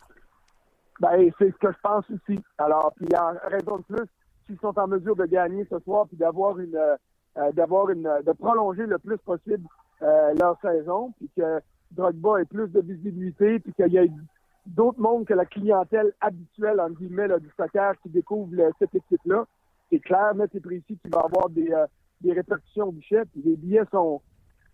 [1.01, 2.41] Ben, c'est ce que je pense aussi.
[2.59, 4.07] Alors, puis en raison de plus,
[4.47, 8.33] s'ils sont en mesure de gagner ce soir, puis d'avoir une, euh, d'avoir une, de
[8.33, 9.67] prolonger le plus possible
[10.03, 11.61] euh, leur saison, puis que
[11.93, 14.11] Drogba ait plus de visibilité, puis qu'il y ait
[14.67, 19.47] d'autres mondes que la clientèle habituelle, en guillemets, du soccer qui découvre cette équipe-là.
[19.91, 21.87] C'est clair, net et précis qu'il va avoir des, euh,
[22.21, 24.21] des répercussions au guichet, les billets sont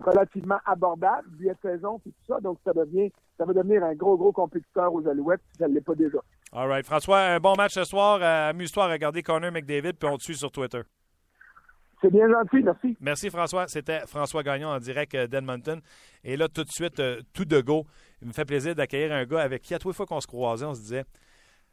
[0.00, 3.94] relativement abordables, billets de saison, puis tout ça, donc ça devient, ça va devenir un
[3.94, 6.18] gros, gros compétiteur aux Alouettes, si ça ne l'est pas déjà.
[6.52, 6.84] All right.
[6.84, 8.20] François, un bon match ce soir.
[8.20, 10.80] Euh, Amuse-toi à regarder Connor McDavid, puis on te suit sur Twitter.
[12.02, 12.96] C'est bien gentil, merci.
[13.00, 13.68] Merci François.
[13.68, 15.80] C'était François Gagnon en direct euh, d'Edmonton.
[16.24, 17.86] Et là, tout de suite, euh, tout de go.
[18.20, 20.26] Il me fait plaisir d'accueillir un gars avec qui, à toutes les fois qu'on se
[20.26, 21.04] croisait, on se disait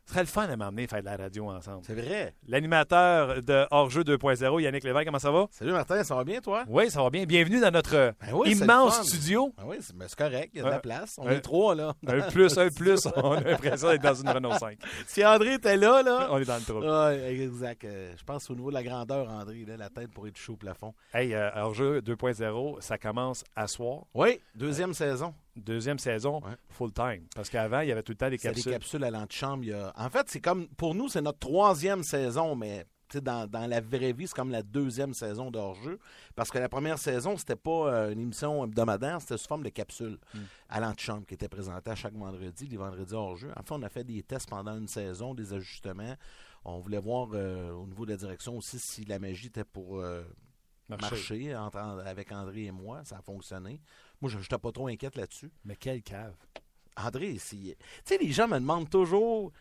[0.10, 1.82] serait le fun à m'emmener faire de la radio ensemble.
[1.84, 2.34] C'est vrai.
[2.48, 5.48] L'animateur de Hors-jeu 2.0, Yannick Lévesque, comment ça va?
[5.52, 6.64] Salut Martin, ça va bien toi?
[6.68, 7.26] Oui, ça va bien.
[7.26, 9.54] Bienvenue dans notre Ben oui, immense studio.
[9.58, 11.16] Ben oui, c'est ben c'est correct, il y a de la place.
[11.20, 11.94] On est trois là.
[12.08, 14.78] Un plus, un plus, on a l'impression d'être dans une Renault 5.
[15.08, 16.28] si André était là, là.
[16.32, 16.80] On est dans le trou.
[16.80, 17.84] Ouais, exact.
[17.84, 20.58] Euh, je pense au niveau de la grandeur, André, là, la tête pourrait toucher au
[20.58, 20.94] plafond.
[21.14, 24.06] Hey, euh, Hors-jeu 2.0, ça commence à soir.
[24.14, 25.34] Oui, deuxième saison.
[25.60, 26.56] Deuxième saison, Ouais.
[26.70, 27.26] full time.
[27.36, 28.64] Parce qu'avant, il y avait tout le temps des capsules.
[28.66, 29.66] des capsules à l'antichambre.
[29.74, 32.86] a- En fait, c'est comme pour nous, c'est notre troisième saison, mais
[33.24, 35.98] dans, dans la vraie vie, c'est comme la deuxième saison de hors-jeu.
[36.36, 39.70] Parce que la première saison, c'était pas euh, une émission hebdomadaire, c'était sous forme de
[39.70, 40.40] capsules Hmm.
[40.70, 43.50] à l'antichambre qui était présentée à chaque vendredi, les vendredis hors-jeu.
[43.58, 46.16] En fait, on a fait des tests pendant une saison, des ajustements.
[46.66, 50.00] On voulait voir euh, au niveau de la direction aussi si la magie était pour
[50.02, 50.22] euh,
[50.88, 51.06] Marché.
[51.16, 53.02] marcher entre- avec André et moi.
[53.06, 53.82] Ça a fonctionné.
[54.22, 55.52] Moi, je n'étais pas trop inquiète là-dessus.
[55.66, 56.36] Mais quelle cave.
[56.98, 59.52] André, tu sais, les gens me demandent toujours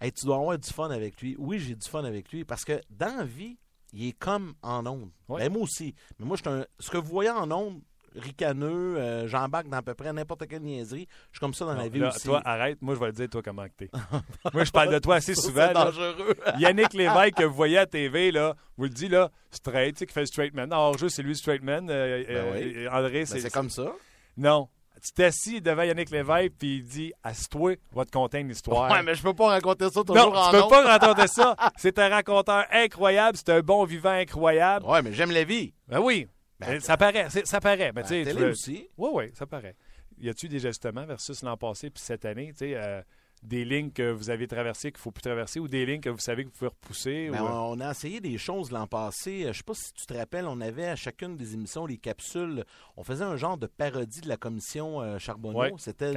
[0.00, 1.36] Hey, tu dois avoir du fun avec lui.
[1.38, 3.58] Oui, j'ai du fun avec lui parce que dans la vie,
[3.92, 5.10] il est comme en ondes.
[5.28, 5.40] Ouais.
[5.42, 5.94] Ben, moi aussi.
[6.18, 7.82] Mais moi, je suis un- ce que vous voyez en ondes,
[8.16, 11.06] ricaneux, euh, j'embarque dans à peu près n'importe quelle niaiserie.
[11.30, 12.26] Je suis comme ça dans la vie là, aussi.
[12.26, 12.78] toi, arrête.
[12.80, 13.90] Moi, je vais le dire, toi, comment que t'es.
[14.54, 15.68] Moi, je parle de toi assez souvent.
[15.68, 16.34] c'est dangereux.
[16.58, 20.06] Yannick Lévesque, que vous voyez à TV, là, vous le dit, là, straight, tu sais,
[20.06, 20.68] qui fait straight man.
[20.70, 21.88] Non, hors-jeu, c'est lui le straight man.
[21.90, 22.74] Euh, Ben euh, oui.
[22.76, 23.40] euh, André, Ben, c'est.
[23.40, 23.92] c'est comme ça.
[24.36, 24.68] Non.
[25.02, 28.90] Tu t'assis devant Yannick Lévesque, puis il dit Assis-toi, va te conter une histoire.
[28.92, 31.56] Ouais, mais je peux pas raconter ça toujours non, en tu peux pas raconter ça.
[31.78, 34.84] C'est un raconteur incroyable, c'est un bon vivant incroyable.
[34.84, 35.72] Ouais, mais j'aime la vie.
[35.88, 36.28] Ben oui,
[36.60, 37.92] Ben, Ben, ça paraît, ça paraît.
[37.94, 38.88] Mais Ben, tu télé veux- aussi.
[38.98, 39.74] Oui, oui, ça paraît.
[40.18, 43.00] Y a-tu des ajustements versus l'an passé puis cette année, tu sais, euh,
[43.42, 46.10] des lignes que vous avez traversées qu'il ne faut plus traverser ou des lignes que
[46.10, 47.30] vous savez que vous pouvez repousser?
[47.30, 49.44] Ben, ou, euh, on a essayé des choses l'an passé.
[49.46, 51.96] Euh, Je sais pas si tu te rappelles, on avait à chacune des émissions les
[51.96, 52.64] capsules.
[52.98, 55.58] On faisait un genre de parodie de la commission euh, Charbonneau.
[55.58, 56.12] Ouais, c'était-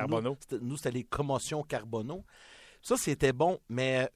[0.61, 2.25] nous, c'était les commotions Carbonneau.
[2.83, 4.07] Ça, c'était bon, mais euh,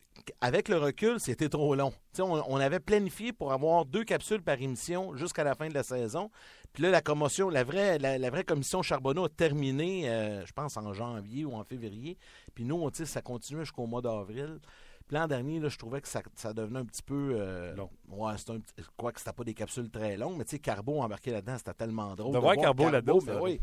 [0.42, 1.94] avec le recul, c'était trop long.
[2.20, 6.30] On, avait planifié pour avoir deux capsules par émission jusqu'à la fin de la saison.
[6.74, 11.46] Puis là, la commotion, la vraie, commission Charbonneau a terminé, euh, je pense, en janvier
[11.46, 12.18] ou en février.
[12.56, 14.60] Puis nous, on, ça continuait jusqu'au mois d'avril.
[15.08, 17.32] Puis l'an dernier, là, je trouvais que ça, ça devenait un petit peu.
[17.40, 17.90] euh, Long.
[18.10, 18.74] Ouais, c'était un petit.
[18.98, 21.74] Quoi que c'était pas des capsules très longues, mais tu sais, Carbo embarqué là-dedans, c'était
[21.74, 22.34] tellement drôle.
[22.34, 23.60] De voir Carbo là-dedans, ben oui.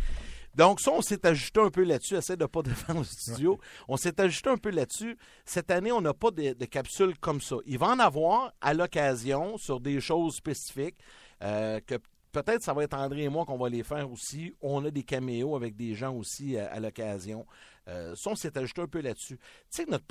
[0.55, 2.15] Donc, ça, on s'est ajusté un peu là-dessus.
[2.15, 3.59] Essaie de ne pas défendre le studio.
[3.89, 5.19] On s'est ajusté un peu là-dessus.
[5.45, 7.57] Cette année, on n'a pas de, de capsules comme ça.
[7.67, 10.97] Il va en avoir à l'occasion sur des choses spécifiques
[11.43, 11.97] euh, que
[12.33, 14.53] peut-être ça va être André et moi qu'on va les faire aussi.
[14.63, 17.45] On a des caméos avec des gens aussi euh, à l'occasion.
[17.89, 19.37] Euh, ça, on s'est ajusté un peu là-dessus.
[19.39, 20.05] Tu sais que notre,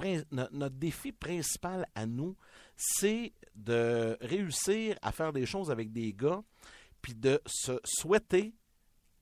[0.52, 2.36] notre défi principal à nous,
[2.76, 6.44] c'est de réussir à faire des choses avec des gars,
[7.02, 8.54] puis de se souhaiter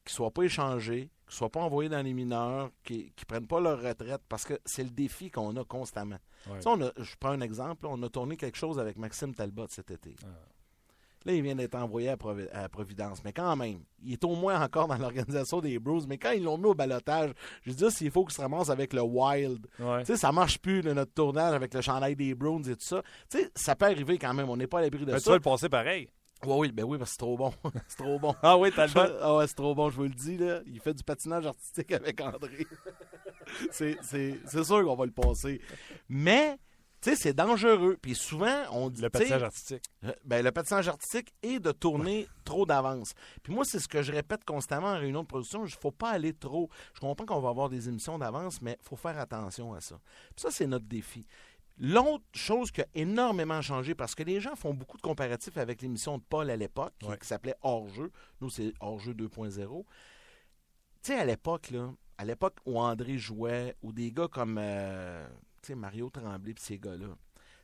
[0.04, 3.26] qu'ils ne soient pas échangés, qu'ils ne soient pas envoyés dans les mineurs, qu'ils ne
[3.28, 6.20] prennent pas leur retraite, parce que c'est le défi qu'on a constamment.
[6.48, 6.58] Ouais.
[6.58, 8.98] Tu sais, on a- je prends un exemple, là, on a tourné quelque chose avec
[8.98, 10.16] Maxime Talbot cet été.
[10.26, 10.28] Ah.
[11.26, 13.24] Là, il vient d'être envoyé à, Provi- à Providence.
[13.24, 16.08] Mais quand même, il est au moins encore dans l'organisation des Blues.
[16.08, 17.32] Mais quand ils l'ont mis au balotage,
[17.66, 20.00] je dis, s'il faut qu'il se ramasse avec le Wild, ouais.
[20.00, 22.86] tu sais, ça marche plus, là, notre tournage avec le chandail des Browns et tout
[22.86, 23.04] ça.
[23.30, 24.50] Tu sais, ça peut arriver quand même.
[24.50, 25.30] On n'est pas à l'abri de Ben, tu ça.
[25.32, 26.10] vas le passer pareil.
[26.44, 27.54] Oui, oui, ben oui, parce que c'est trop bon.
[27.88, 28.34] c'est trop bon.
[28.42, 29.06] Ah oui, t'as le bon.
[29.22, 30.38] Ah ouais, c'est trop bon, je vous le dis.
[30.38, 30.62] Là.
[30.66, 32.66] Il fait du patinage artistique avec André.
[33.72, 35.62] c'est, c'est, c'est sûr qu'on va le passer.
[36.10, 36.58] Mais,
[37.02, 37.98] tu sais, c'est dangereux.
[38.02, 39.02] Puis souvent, on dit.
[39.02, 39.84] Le patinage artistique.
[40.04, 43.14] euh, Ben, le patinage artistique et de tourner trop d'avance.
[43.44, 45.62] Puis moi, c'est ce que je répète constamment en réunion de production.
[45.66, 46.70] Il ne faut pas aller trop.
[46.94, 50.00] Je comprends qu'on va avoir des émissions d'avance, mais il faut faire attention à ça.
[50.36, 51.26] Puis ça, c'est notre défi.
[51.80, 55.82] L'autre chose qui a énormément changé, parce que les gens font beaucoup de comparatifs avec
[55.82, 57.18] l'émission de Paul à l'époque, qui- Ouais.
[57.18, 58.12] qui s'appelait Hors-jeu.
[58.42, 59.86] Nous, c'est Hors-jeu 2.0.
[61.02, 61.90] Tu sais, à l'époque, là,
[62.20, 65.28] à l'époque où André jouait, ou des gars comme euh,
[65.68, 67.16] sais, Mario Tremblay puis ces gars-là,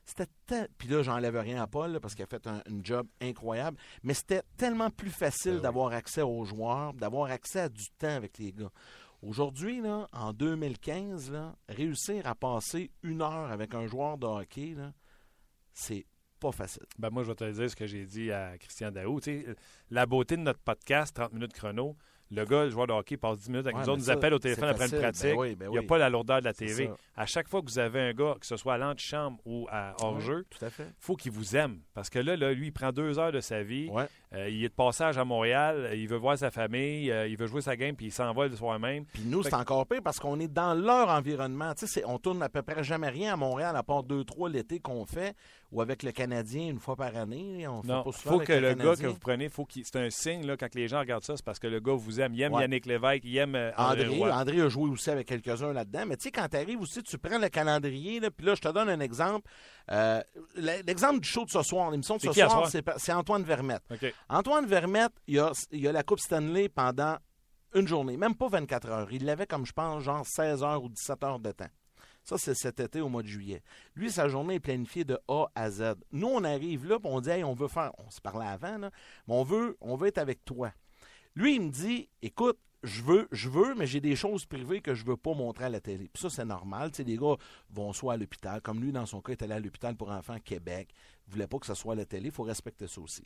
[0.06, 3.78] c'était Puis là, j'enlève rien à Paul là, parce qu'il a fait un, job incroyable,
[4.04, 5.64] mais c'était tellement plus facile Ben oui.
[5.64, 8.72] d'avoir accès aux joueurs, d'avoir accès à du temps avec les gars.
[9.22, 14.76] Aujourd'hui, là, en 2015, là, réussir à passer une heure avec un joueur de hockey,
[14.76, 14.93] là,
[15.74, 16.06] c'est
[16.39, 16.86] pas facile.
[16.98, 19.20] Ben, moi, je vais te dire ce que j'ai dit à Christian Daou.
[19.89, 21.98] La beauté de notre podcast, 30 minutes chrono,
[22.32, 24.34] le gars, le joueur de hockey, passe 10 minutes avec Ouais, nous autres, nous appelle
[24.34, 24.91] au téléphone après une.
[24.91, 25.34] Ben pratique.
[25.38, 26.89] oui, ben Il n'y a pas la lourdeur de la TV.
[27.15, 29.95] À chaque fois que vous avez un gars, que ce soit à l'antichambre ou à
[30.01, 30.93] hors-jeu, fait.
[30.99, 31.80] faut qu'il vous aime.
[31.93, 33.89] Parce que là, là, lui, il prend deux heures de sa vie.
[34.34, 35.86] Euh, il est de passage à Montréal.
[35.86, 37.09] euh, Il veut voir sa famille.
[37.09, 39.05] euh, il veut jouer sa game, puis il s'envole le soir même.
[39.05, 41.73] Puis nous, c'est que- encore pire parce qu'on est dans leur environnement.
[41.75, 44.25] Tu sais, c'est- on tourne à peu près jamais rien à Montréal, à part deux,
[44.25, 45.34] trois l'été qu'on fait,
[45.71, 47.65] ou avec le Canadien une fois par année.
[47.69, 49.63] On fait Non, pas il souvent faut avec que le gars que vous prenez, faut
[49.63, 51.93] qu'il- c'est un signe là, quand les gens regardent ça, c'est parce que le gars
[51.93, 52.34] vous aime.
[52.34, 52.63] Il aime Ouais.
[52.63, 56.03] Yannick Lévesque, il aime euh, André, André, a joué aussi avec quelques-uns là-dedans.
[56.05, 58.61] Mais tu sais, quand tu arrives aussi, tu prends le calendrier, là, puis là, je
[58.61, 59.49] te donne un exemple.
[59.92, 60.22] Euh,
[60.56, 63.84] L'exemple du show de ce soir, l'émission de ce soir, c'est Antoine Vermette.
[64.30, 67.18] Antoine Vermette, il a, il y a la Coupe Stanley pendant
[67.74, 69.08] une journée, même pas 24 heures.
[69.12, 71.70] Il l'avait comme, je pense, genre 16 heures ou 17 heures de temps.
[72.24, 73.62] Ça, c'est cet été au mois de juillet.
[73.96, 75.94] Lui, sa journée est planifiée de A à Z.
[76.12, 78.78] Nous, on arrive là, puis on dit, hey, on veut faire, on se parlait avant,
[78.78, 78.90] là,
[79.28, 80.72] mais on veut, on veut être avec toi.
[81.36, 84.93] Lui, il me dit, écoute, je veux, je veux, mais j'ai des choses privées que
[84.93, 86.09] je veux pas montrer à la télé.
[86.13, 86.91] Puis ça, c'est normal.
[86.91, 87.36] Tu sais, les gars
[87.69, 90.38] vont soit à l'hôpital, comme lui, dans son cas, est allé à l'hôpital pour enfants
[90.39, 90.89] Québec.
[91.28, 92.28] Il voulait pas que ce soit à la télé.
[92.28, 93.23] Il faut respecter ça aussi.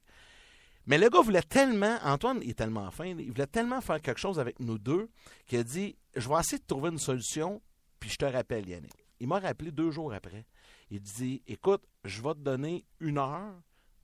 [0.88, 4.20] Mais le gars voulait tellement, Antoine il est tellement fin, il voulait tellement faire quelque
[4.20, 5.10] chose avec nous deux
[5.46, 7.62] qu'il a dit Je vais essayer de trouver une solution,
[8.00, 9.06] puis je te rappelle, Yannick.
[9.20, 10.46] Il m'a rappelé deux jours après.
[10.90, 13.54] Il dit Écoute, je vais te donner une heure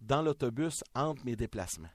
[0.02, 1.90] dans l'autobus entre mes déplacements.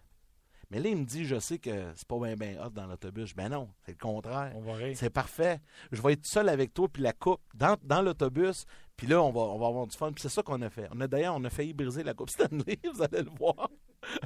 [0.72, 3.34] Mais là, il me dit Je sais que c'est pas bien ben hot dans l'autobus.
[3.36, 4.52] Ben non, c'est le contraire.
[4.56, 4.96] On va rire.
[4.96, 5.60] C'est parfait.
[5.92, 8.64] Je vais être seul avec toi, puis la coupe dans, dans l'autobus.
[8.96, 10.12] Puis là, on va, on va avoir du fun.
[10.12, 10.88] Puis c'est ça qu'on a fait.
[10.94, 13.68] On a d'ailleurs, on a failli briser la coupe Stanley, vous allez le voir.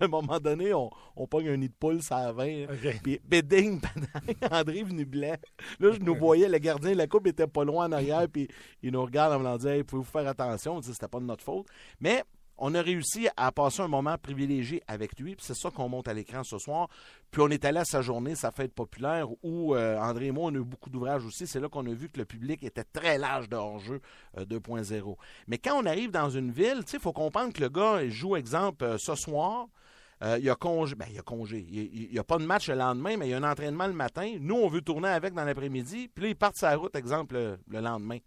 [0.01, 2.64] À un moment donné, on, on pogne un nid de poule, ça à 20.
[2.64, 3.01] OK.
[3.03, 3.80] Puis béding,
[4.51, 5.34] André venu blanc.
[5.80, 8.49] Là, je nous voyais, le gardien de la coupe était pas loin en arrière, puis
[8.82, 10.76] il nous regarde en me disant hey, pouvez-vous faire attention?
[10.76, 11.66] On dit c'était pas de notre faute.
[12.01, 12.22] Mais
[12.59, 16.14] on a réussi à passer un moment privilégié avec lui, c'est ça qu'on monte à
[16.14, 16.88] l'écran ce soir.
[17.30, 20.50] Puis on est allé à sa journée, sa fête populaire, où euh, André et moi,
[20.50, 21.46] on a eu beaucoup d'ouvrages aussi.
[21.46, 24.00] C'est là qu'on a vu que le public était très large de hors-jeu
[24.38, 25.16] euh, 2.0.
[25.48, 28.84] Mais quand on arrive dans une ville, il faut comprendre que le gars joue, exemple,
[28.84, 29.66] euh, ce soir.
[30.22, 30.94] Euh, il a congé.
[30.94, 31.66] Ben, il a congé.
[31.70, 33.92] Il n'y a pas de match le lendemain, mais il y a un entraînement le
[33.92, 34.36] matin.
[34.40, 36.09] Nous, on veut tourner avec dans l'après-midi.
[36.09, 38.18] Puis là, ils partent sa route, exemple, le, le lendemain.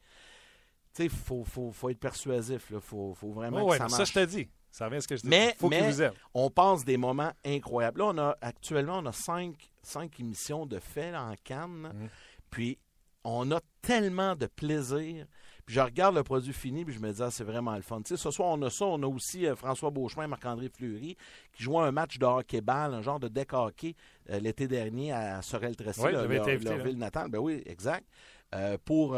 [0.93, 2.67] Tu sais, il faut, faut, faut être persuasif.
[2.71, 4.09] Il faut, faut vraiment Oh, que ouais, ça mais ça, marche.
[4.09, 4.49] je te dis.
[4.71, 5.57] Ça revient à ce que je te Mais- dis.
[5.57, 7.99] faut mais- vous on passe des moments incroyables.
[7.99, 11.91] Là, on a actuellement, on a cinq, cinq émissions de faits là, en Cannes.
[11.93, 12.09] Mhm.
[12.51, 12.77] Puis,
[13.23, 15.25] on a tellement de plaisir.
[15.65, 18.01] Puis, je regarde le produit fini, puis je me dis, ah, c'est vraiment le fun.
[18.01, 18.85] Tu sais, ce soir, on a ça.
[18.85, 21.15] On a aussi euh, François Beauchemin et Marc-André Fleury
[21.51, 23.95] qui jouaient un match de hockey-ball, un genre de deck hockey,
[24.29, 27.29] euh, l'été dernier à Sorel-Tracy, Ouais, leur, invité, ville natale.
[27.29, 28.05] Ben oui, exact.
[28.55, 29.15] Euh, pour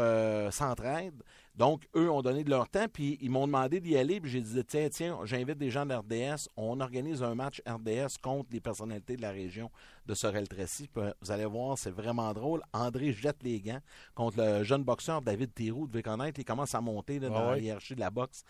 [0.50, 1.22] Centraide.
[1.54, 4.40] Donc, eux ont donné de leur temps, puis ils m'ont demandé d'y aller, puis j'ai
[4.40, 8.60] dit, tiens, tiens, j'invite des gens de RDS, on organise un match RDS contre les
[8.60, 9.70] personnalités de la région
[10.06, 10.88] de Sorel-Tracy.
[10.96, 12.62] Euh, Vous allez voir, c'est vraiment drôle.
[12.72, 13.80] André jette les gants
[14.14, 17.34] contre le jeune boxeur David Thérou, vous devez connaître, il commence à monter là, Ah
[17.38, 18.44] dans la hiérarchie de la boxe.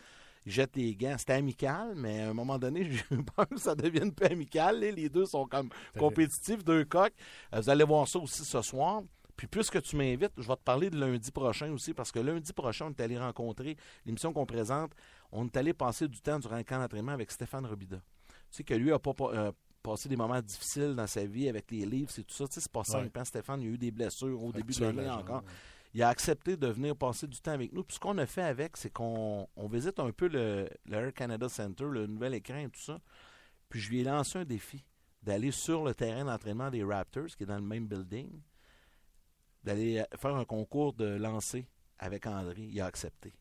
[0.45, 1.15] Il jette les gants.
[1.19, 4.79] C'était amical, mais à un moment donné, j'ai eu peur que ça devienne peu amical.
[4.81, 7.13] Les deux sont comme compétitifs, deux coqs.
[7.55, 9.03] Euh, Vous allez voir ça aussi ce soir.
[9.37, 12.53] Puis puisque tu m'invites, je vais te parler de lundi prochain aussi, parce que lundi
[12.53, 14.93] prochain, on est allé rencontrer l'émission qu'on présente.
[15.33, 17.97] On est allé passer du temps durant le camp d'entraînement avec Stéphane Robida.
[18.29, 19.51] Tu sais que lui a pas euh,
[19.83, 22.47] passé des moments difficiles dans sa vie avec les livres et tout ça.
[22.47, 23.19] Tu sais, c'est pas simple.
[23.19, 25.43] hein, Stéphane, il a eu des blessures au début de l'année la encore.
[25.95, 27.83] Il a accepté de venir passer du temps avec nous.
[27.85, 31.13] Puis ce qu'on a fait avec, c'est qu'on on visite un peu le, le Air
[31.13, 32.99] Canada Center, le nouvel écran et tout ça.
[33.69, 34.85] Puis je lui ai lancé un défi
[35.23, 38.31] d'aller sur le terrain d'entraînement des Raptors, qui est dans le même building,
[39.65, 41.67] d'aller faire un concours de lancer
[41.99, 42.63] avec André.
[42.63, 43.33] Il a accepté.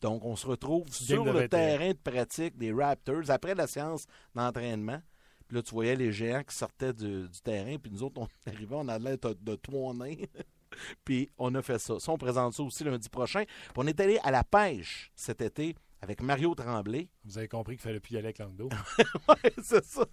[0.00, 1.48] Donc, on se retrouve sur le 21.
[1.48, 5.02] terrain de pratique des Raptors après la séance d'entraînement.
[5.48, 7.76] Puis là, tu voyais les géants qui sortaient du, du terrain.
[7.78, 10.14] Puis nous autres, on arrivait, on l'air de, de trois nains.
[11.04, 11.98] Puis on a fait ça.
[11.98, 13.44] Ça, on présente ça aussi lundi prochain.
[13.44, 17.08] Puis on est allé à la pêche cet été avec Mario Tremblay.
[17.24, 18.68] Vous avez compris qu'il fallait plus y aller avec d'eau.
[19.28, 20.06] Ouais, c'est ça.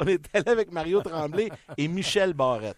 [0.00, 2.76] On est allé avec Mario Tremblay et Michel Barrette.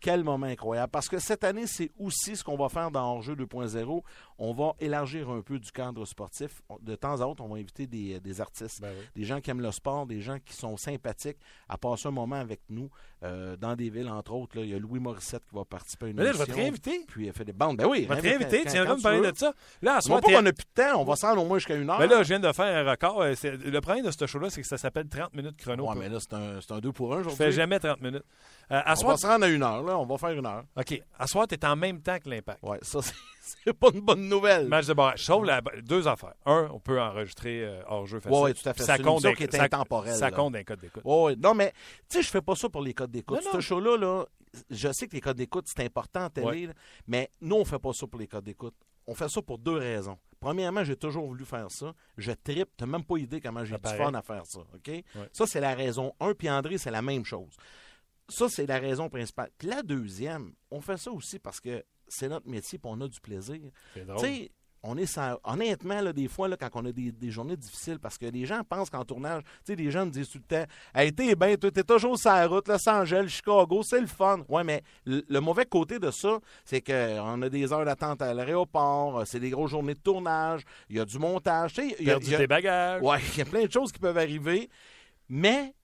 [0.00, 0.90] Quel moment incroyable.
[0.90, 4.02] Parce que cette année, c'est aussi ce qu'on va faire dans Hors-jeu 2.0.
[4.44, 6.62] On va élargir un peu du cadre sportif.
[6.80, 9.04] De temps à autre, on va inviter des, des artistes, Ben oui.
[9.14, 11.38] des gens qui aiment le sport, des gens qui sont sympathiques
[11.68, 12.90] à passer un moment avec nous
[13.22, 14.56] euh, dans des villes, entre autres.
[14.58, 14.64] là.
[14.64, 16.50] il y a Louis Morissette qui va participer à une Mais là, je vais te
[16.50, 16.62] émission.
[16.64, 17.04] réinviter.
[17.06, 17.76] Puis il fait des bandes.
[17.76, 18.64] Ben oui, Je vais te réinvite réinviter.
[18.68, 19.52] Tu viendras me parler de ça.
[19.80, 21.46] Là, à Non soir, pas qu'on a plus de temps, on va se rendre au
[21.46, 22.00] moins jusqu'à une heure.
[22.00, 23.22] Mais là, je viens de faire un record.
[23.22, 25.88] Euh, Le problème de ce show-là, c'est que ça s'appelle 30 minutes chrono.
[25.88, 27.36] Ouais, mais là, c'est un, c'est un 2 pour 1 Je aujourd'hui.
[27.44, 28.24] fais jamais 30 minutes.
[28.72, 29.96] Euh, à On soir, va se rendre à une heure, là.
[29.98, 30.64] On va faire une heure.
[30.76, 31.00] OK.
[31.16, 32.60] À soir, tu es en même temps que l'impact.
[32.64, 33.14] Ouais, ça, c'est-
[33.64, 34.68] c'est pas une bonne nouvelle.
[34.68, 35.24] Match de barrage.
[35.24, 36.34] Sauf la- deux affaires.
[36.46, 38.38] Un, on peut enregistrer euh, hors jeu facile.
[38.40, 38.82] Ouais, tout à fait.
[38.84, 41.02] Ça compte qui est ça- intemporelle, Ça compte d'un code d'écoute.
[41.04, 41.34] Ouais.
[41.36, 41.72] Non, mais,
[42.08, 43.40] tu sais, je fais pas ça pour les codes d'écoute.
[43.52, 44.24] Ce show-là, là,
[44.70, 46.66] je sais que les codes d'écoute, c'est important en télé, Ouais.
[46.66, 46.72] là,
[47.06, 48.74] mais nous, on fait pas ça pour les codes d'écoute.
[49.06, 50.16] On fait ça pour deux raisons.
[50.38, 51.92] Premièrement, j'ai toujours voulu faire ça.
[52.16, 52.68] Je tripe.
[52.76, 54.60] T'as même pas idée comment j'ai du fun à faire ça.
[54.60, 54.86] OK?
[54.88, 55.04] Ouais.
[55.32, 56.12] Ça, c'est la raison.
[56.20, 57.54] Un, puis André, c'est la même chose.
[58.28, 59.50] Ça, c'est la raison principale.
[59.58, 63.08] Puis la deuxième, on fait ça aussi parce que c'est notre métier et on a
[63.08, 63.60] du plaisir.
[63.94, 64.18] C'est drôle.
[64.84, 68.00] on est sans- honnêtement, là, des fois, là, quand on a des, des journées difficiles,
[68.00, 70.44] parce que les gens pensent qu'en tournage, tu sais, les gens me disent tout le
[70.56, 74.08] temps Hey, t'es bien, toi, t'es toujours sur la route, Los Angeles, Chicago, c'est le
[74.08, 74.40] fun.
[74.48, 78.34] Ouais, mais le, le mauvais côté de ça, c'est qu'on a des heures d'attente à
[78.34, 81.96] l'aéroport, euh, c'est des grosses journées de tournage, il y a du montage, tu sais,
[82.00, 83.02] il y a- y tes bagages.
[83.02, 84.68] Ouais, il y a plein de choses qui peuvent arriver.
[85.28, 85.74] Mais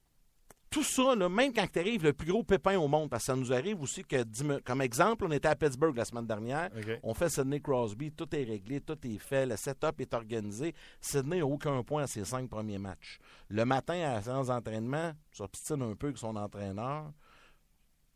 [0.70, 3.32] tout ça, là, même quand tu arrives le plus gros pépin au monde, parce que
[3.32, 6.70] ça nous arrive aussi que, comme exemple, on était à Pittsburgh la semaine dernière.
[7.02, 10.74] On fait Sidney Crosby, tout est réglé, tout est fait, le setup est organisé.
[11.00, 13.18] Sidney n'a aucun point à ses cinq premiers matchs.
[13.48, 17.12] Le matin, à la séance d'entraînement, s'obstine un peu avec son entraîneur.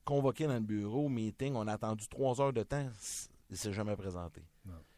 [0.04, 2.88] Convoqué dans le bureau, meeting, on a attendu trois heures de temps.
[3.50, 4.42] Il s'est jamais présenté.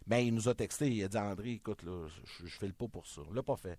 [0.07, 2.73] Ben, il nous a texté, il a dit André, écoute, là, je, je fais le
[2.73, 3.23] pas pour ça.
[3.31, 3.79] Il l'a pas fait.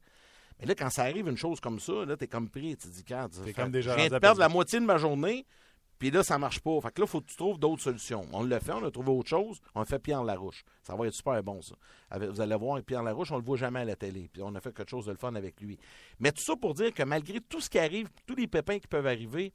[0.60, 2.94] Mais là, quand ça arrive une chose comme ça, là, t'es comme pris, tu te
[2.94, 5.46] dis, quand T'es comme déjà je viens de perdre la moitié de ma journée,
[6.00, 6.80] puis là, ça marche pas.
[6.82, 8.26] Fait que là, il faut que tu trouves d'autres solutions.
[8.34, 9.60] On l'a fait, on a trouvé autre chose.
[9.76, 10.64] On a fait Pierre Larouche.
[10.84, 11.76] Ça va être super bon, ça.
[12.10, 14.30] Avec- vous allez voir, Pierre Larouche, on le voit jamais à la télé.
[14.32, 15.78] Puis on a fait quelque chose de le fun avec lui.
[16.20, 18.88] Mais tout ça pour dire que malgré tout ce qui arrive, tous les pépins qui
[18.88, 19.54] peuvent arriver,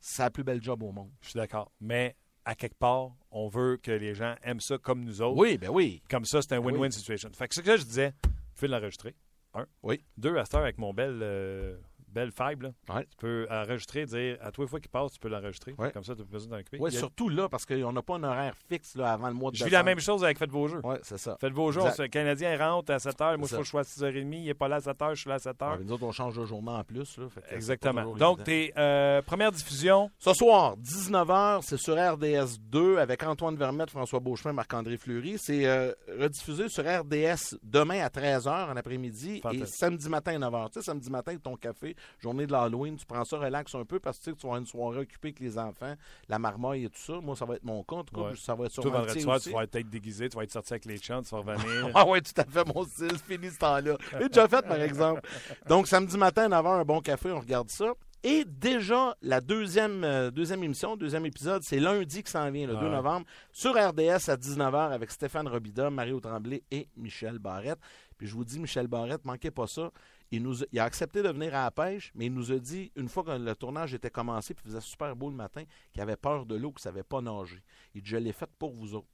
[0.00, 1.10] c'est la plus belle job au monde.
[1.20, 1.70] Je suis d'accord.
[1.80, 5.38] Mais à quelque part, on veut que les gens aiment ça comme nous autres.
[5.38, 6.02] Oui, ben oui.
[6.10, 6.92] Comme ça, c'est un Ben win-win oui.
[6.92, 7.30] situation.
[7.34, 9.14] Fait que ce que je disais, tu peux l'enregistrer.
[9.54, 9.66] Un.
[9.82, 10.04] Oui.
[10.16, 11.76] Deux, à cette heure, avec mon bel, euh,
[12.12, 13.04] belle fibre, Ouais.
[13.10, 15.74] tu peux enregistrer, dire à toi, fois qu'il passe, tu peux l'enregistrer.
[15.78, 15.90] Ouais.
[15.92, 16.78] Comme ça, tu n'as pas besoin d'en occuper.
[16.80, 19.50] Oui, a- surtout là, parce qu'on n'a pas un horaire fixe là, avant le mois
[19.50, 20.80] de Je vis la même chose avec Faites vos jeux.
[20.84, 21.36] Oui, c'est ça.
[21.40, 23.36] Faites vos jeux, le Canadien rentre à 7 h.
[23.38, 24.38] Moi, C'est faut que je sois à 6h30.
[24.40, 25.14] Il n'est pas là à 7 h.
[25.14, 25.72] Je suis là à 7 h.
[25.78, 27.16] Ouais, nous autres, on change de journée en plus.
[27.18, 28.14] Là, Exactement.
[28.16, 33.90] Donc, tes euh, première diffusion, Ce soir, 19h, c'est sur RDS 2 avec Antoine Vermette,
[33.90, 35.36] François Beauchemin, Marc-André Fleury.
[35.38, 40.66] C'est euh, rediffusé sur RDS demain à 13h en après-midi et samedi matin à 9h.
[40.70, 43.98] Tu sais, samedi matin, ton café, journée de l'Halloween, tu prends ça relax un peu
[44.00, 45.94] parce que tu sais que tu vas avoir une soirée occupée avec les enfants,
[46.28, 47.14] la marmaille et tout ça.
[47.20, 47.96] Moi, ça va être mon cas.
[47.96, 48.36] En tout cas, Ouais.
[48.36, 49.48] ça va être sur mon vendredi soir, aussi.
[49.50, 51.90] tu vas être déguisé, tu vas être sorti avec les chants, tu vas revenir.
[51.94, 53.16] Ah ouais, tout à fait mon style.
[53.18, 53.96] Fini ce temps-là.
[54.20, 55.20] J'ai déjà fait, par exemple.
[55.68, 57.92] Donc, samedi matin, 9h, un bon café, on regarde ça.
[58.24, 62.76] Et déjà, la deuxième, euh, deuxième émission, deuxième épisode, c'est lundi qui s'en vient, le
[62.76, 62.92] Ah 2 ouais.
[62.92, 67.80] novembre, sur RDS à 19h avec Stéphane Robida, Mario Tremblay et Michel Barrette.
[68.16, 69.90] Puis je vous dis, Michel Barrette, manquez pas ça.
[70.32, 73.22] Il, a, accepté de venir à la pêche, mais il nous a dit, une fois
[73.22, 76.46] que le tournage était commencé, puis il faisait super beau le matin, qu'il avait peur
[76.46, 77.62] de l'eau, qu'il ne savait pas nager.
[77.94, 79.08] Il dit, je l'ai fait pour vous autres.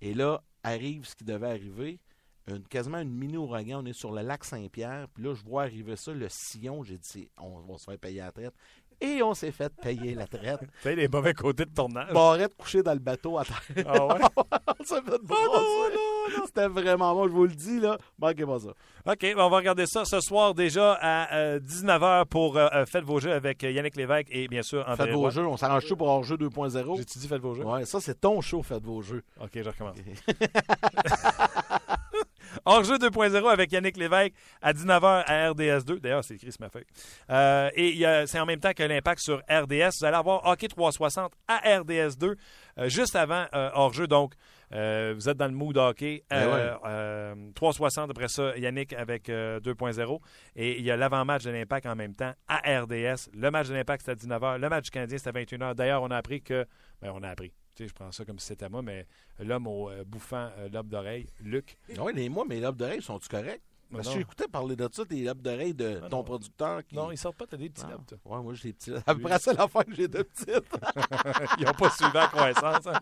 [0.00, 1.98] Et là, arrive ce qui devait arriver.
[2.46, 3.82] Une- quasiment une mini-ouragan.
[3.82, 5.08] On est sur le lac Saint-Pierre.
[5.08, 6.84] Puis là, je vois arriver ça, le sillon.
[6.84, 8.54] J'ai dit, on va se faire payer la traite.
[9.00, 10.60] Et on s'est fait payer la traite.
[10.60, 12.12] tu sais, les mauvais côtés de tournage.
[12.12, 13.62] Barrette couché dans le bateau à terre.
[13.86, 14.14] Ah ouais?
[14.80, 15.98] on s'est fait brasser.
[16.46, 17.96] C'était vraiment bon, je vous le dis, là.
[18.18, 18.68] Manquez pas ça.
[19.06, 23.04] OK, ben, on va regarder ça ce soir déjà à 19h pour euh, euh, Faites
[23.04, 25.30] vos jeux avec euh, Yannick Lévesque et bien sûr André Faites vos Roy.
[25.30, 25.46] jeux.
[25.46, 26.96] On s'arrange tout pour hors-jeu 2.0.
[26.98, 27.64] J'ai-tu dit Faites vos jeux?
[27.64, 29.22] Ouais, ça, c'est ton show, Faites vos jeux.
[29.40, 29.96] OK, je recommence.
[32.64, 34.32] Hors-jeu 2.0 avec Yannick Lévesque
[34.62, 36.00] à 19h à RDS2.
[36.00, 36.84] D'ailleurs, c'est écrit sur ma feuille.
[37.30, 39.98] Euh, et a- c'est en même temps que l'impact sur RDS.
[40.00, 42.34] Vous allez avoir Hockey 360 à RDS2
[42.78, 44.06] euh, juste avant euh, hors-jeu.
[44.06, 44.34] Donc,
[44.74, 46.22] euh, vous êtes dans le mood hockey.
[46.30, 50.20] Ben Euh, euh, 360 après ça, Yannick avec euh, 2.0.
[50.56, 53.30] Et il y a l'avant-match de l'impact en même temps à RDS.
[53.34, 54.58] Le match de l'impact, c'est à 19h.
[54.58, 55.74] Le match du Canadien, c'est à 21h.
[55.74, 56.66] D'ailleurs, on a appris que...
[57.00, 57.52] Ben, on a appris.
[57.86, 59.06] Je prends ça comme si c'était moi, mais
[59.38, 63.28] l'homme au euh, bouffant euh, lobe d'oreille, Luc, Oui, les, moi, mes lobes d'oreille sont-tu
[63.28, 63.62] corrects?
[63.92, 66.24] Parce que j'écoutais parler de ça, tes lobes d'oreille de Ah ton non.
[66.24, 66.84] producteur.
[66.86, 66.94] Qui...
[66.94, 67.96] Non, ils sortent pas, t'as des petits Ah.
[68.06, 68.18] toi.
[68.36, 68.92] Ouais, moi, j'ai des petits.
[69.06, 70.48] À peu près ça l'affaire que j'ai de petites.
[71.58, 72.86] Ils n'ont pas suivi la croissance.
[72.86, 73.00] hein.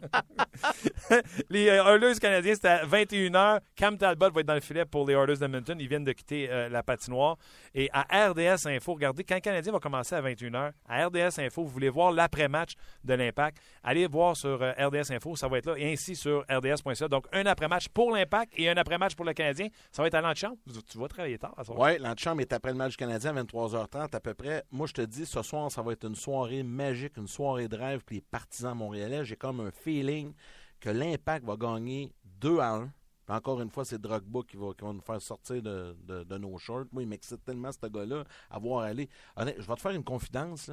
[1.50, 3.60] les euh, Oilers canadiens, c'était à 21h.
[3.74, 5.76] Cam Talbot va être dans le filet pour les Oilers d'Edmonton.
[5.80, 7.36] Ils viennent de quitter euh, la patinoire.
[7.74, 11.62] Et à RDS Info, regardez, quand le Canadien va commencer à 21h, à RDS Info,
[11.62, 12.72] vous voulez voir l'après-match
[13.04, 16.44] de l'Impact, allez voir sur euh, RDS Info, ça va être là, et ainsi sur
[16.50, 17.08] RDS.ca.
[17.08, 19.68] Donc, un après-match pour l'Impact et un après-match pour le Canadien.
[19.92, 20.56] Ça va être à l'antichambre.
[20.82, 24.14] Tu vas travailler tard à moment Oui, l'antichambre est après le match canadien à 23h30
[24.14, 24.64] à peu près.
[24.70, 27.76] Moi, je te dis, ce soir, ça va être une soirée magique, une soirée de
[27.76, 29.24] rêve pour les partisans montréalais.
[29.24, 30.32] J'ai comme un feeling
[30.80, 32.92] que l'Impact va gagner 2 à 1.
[33.26, 36.58] Puis encore une fois, c'est Drogba qui va, qui va nous faire sortir de, nos
[36.58, 36.86] shorts.
[36.92, 39.08] Moi, il m'excite tellement, ce gars-là, à voir aller.
[39.36, 40.70] Je vais te faire une confidence.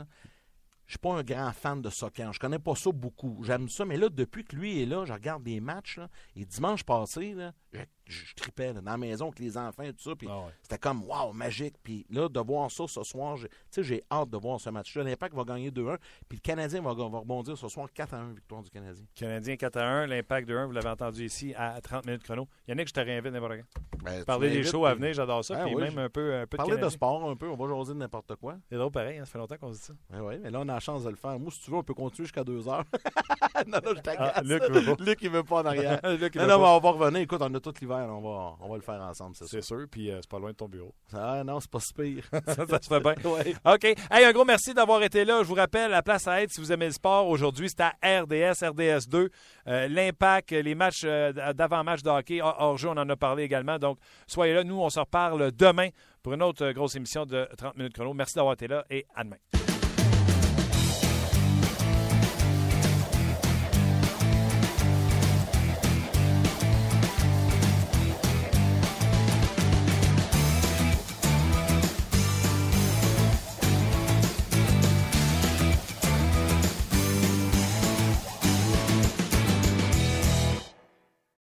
[0.85, 2.31] Je suis pas un grand fan de soccer.
[2.31, 3.39] Je connais pas ça beaucoup.
[3.43, 5.99] J'aime ça, mais là, depuis que lui est là, je regarde des matchs.
[6.35, 7.53] et dimanche passé, là,
[8.05, 10.15] je, tripais dans la maison avec les enfants et tout ça.
[10.15, 10.51] Puis Ah ouais.
[10.61, 11.75] c'était comme, wow, magique.
[11.81, 14.69] Puis là, de voir ça ce soir, j'ai- tu sais, j'ai hâte de voir ce
[14.69, 15.03] match-là.
[15.03, 15.97] L'Impact va gagner 2-1.
[16.27, 19.05] Puis le Canadien va, va rebondir ce soir 4-1, victoire du Canadien.
[19.15, 22.47] Canadien 4 à 1, l'Impact 2 1, vous l'avez entendu ici à 30 minutes chrono.
[22.67, 23.81] Yannick, je te réinvite n'importe quand.
[24.03, 25.55] Ben, Parler des shows à venir, j'adore ça.
[25.61, 26.89] Ah puis oui, même un peu, un peu de Parler de Canadien.
[26.95, 28.57] sport un peu, on va jaser de n'importe quoi.
[28.69, 29.93] C'est drôle pareil, hein, ça fait longtemps qu'on se dit ça.
[30.11, 31.39] Oui, oui, mais là, on a la chance de le faire.
[31.39, 32.83] Moi, si tu veux, on peut continuer jusqu'à 2 heures.
[33.67, 34.33] non, non, je t'agace.
[34.35, 34.61] Ah, Luc.
[34.99, 35.99] Luc, il veut pas en arrière.
[36.19, 37.21] Luc, non, non, on va revenir.
[37.21, 39.77] Écoute, on a tout l'hiver, on va, on va le faire ensemble, c'est C'est sûr.
[39.79, 40.93] sûr, puis euh, c'est pas loin de ton bureau.
[41.13, 42.23] Ah non, c'est pas si pire.
[42.45, 43.15] ça, ça se fait bien.
[43.23, 43.55] Ouais.
[43.65, 43.83] OK.
[44.11, 45.41] Hey, un gros merci d'avoir été là.
[45.41, 47.93] Je vous rappelle, la place à être, si vous aimez le sport, aujourd'hui, c'est à
[48.21, 49.29] RDS, RDS 2.
[49.67, 53.43] Euh, L'impact, les matchs euh, d'avant-match de hockey, hors hors jeu, on en a parlé
[53.43, 53.79] également.
[53.79, 53.97] Donc,
[54.27, 54.63] soyez là.
[54.63, 55.89] Nous, on se reparle demain
[56.21, 58.13] pour une autre euh, grosse émission de 30 minutes chrono.
[58.13, 59.37] Merci d'avoir été là et à demain.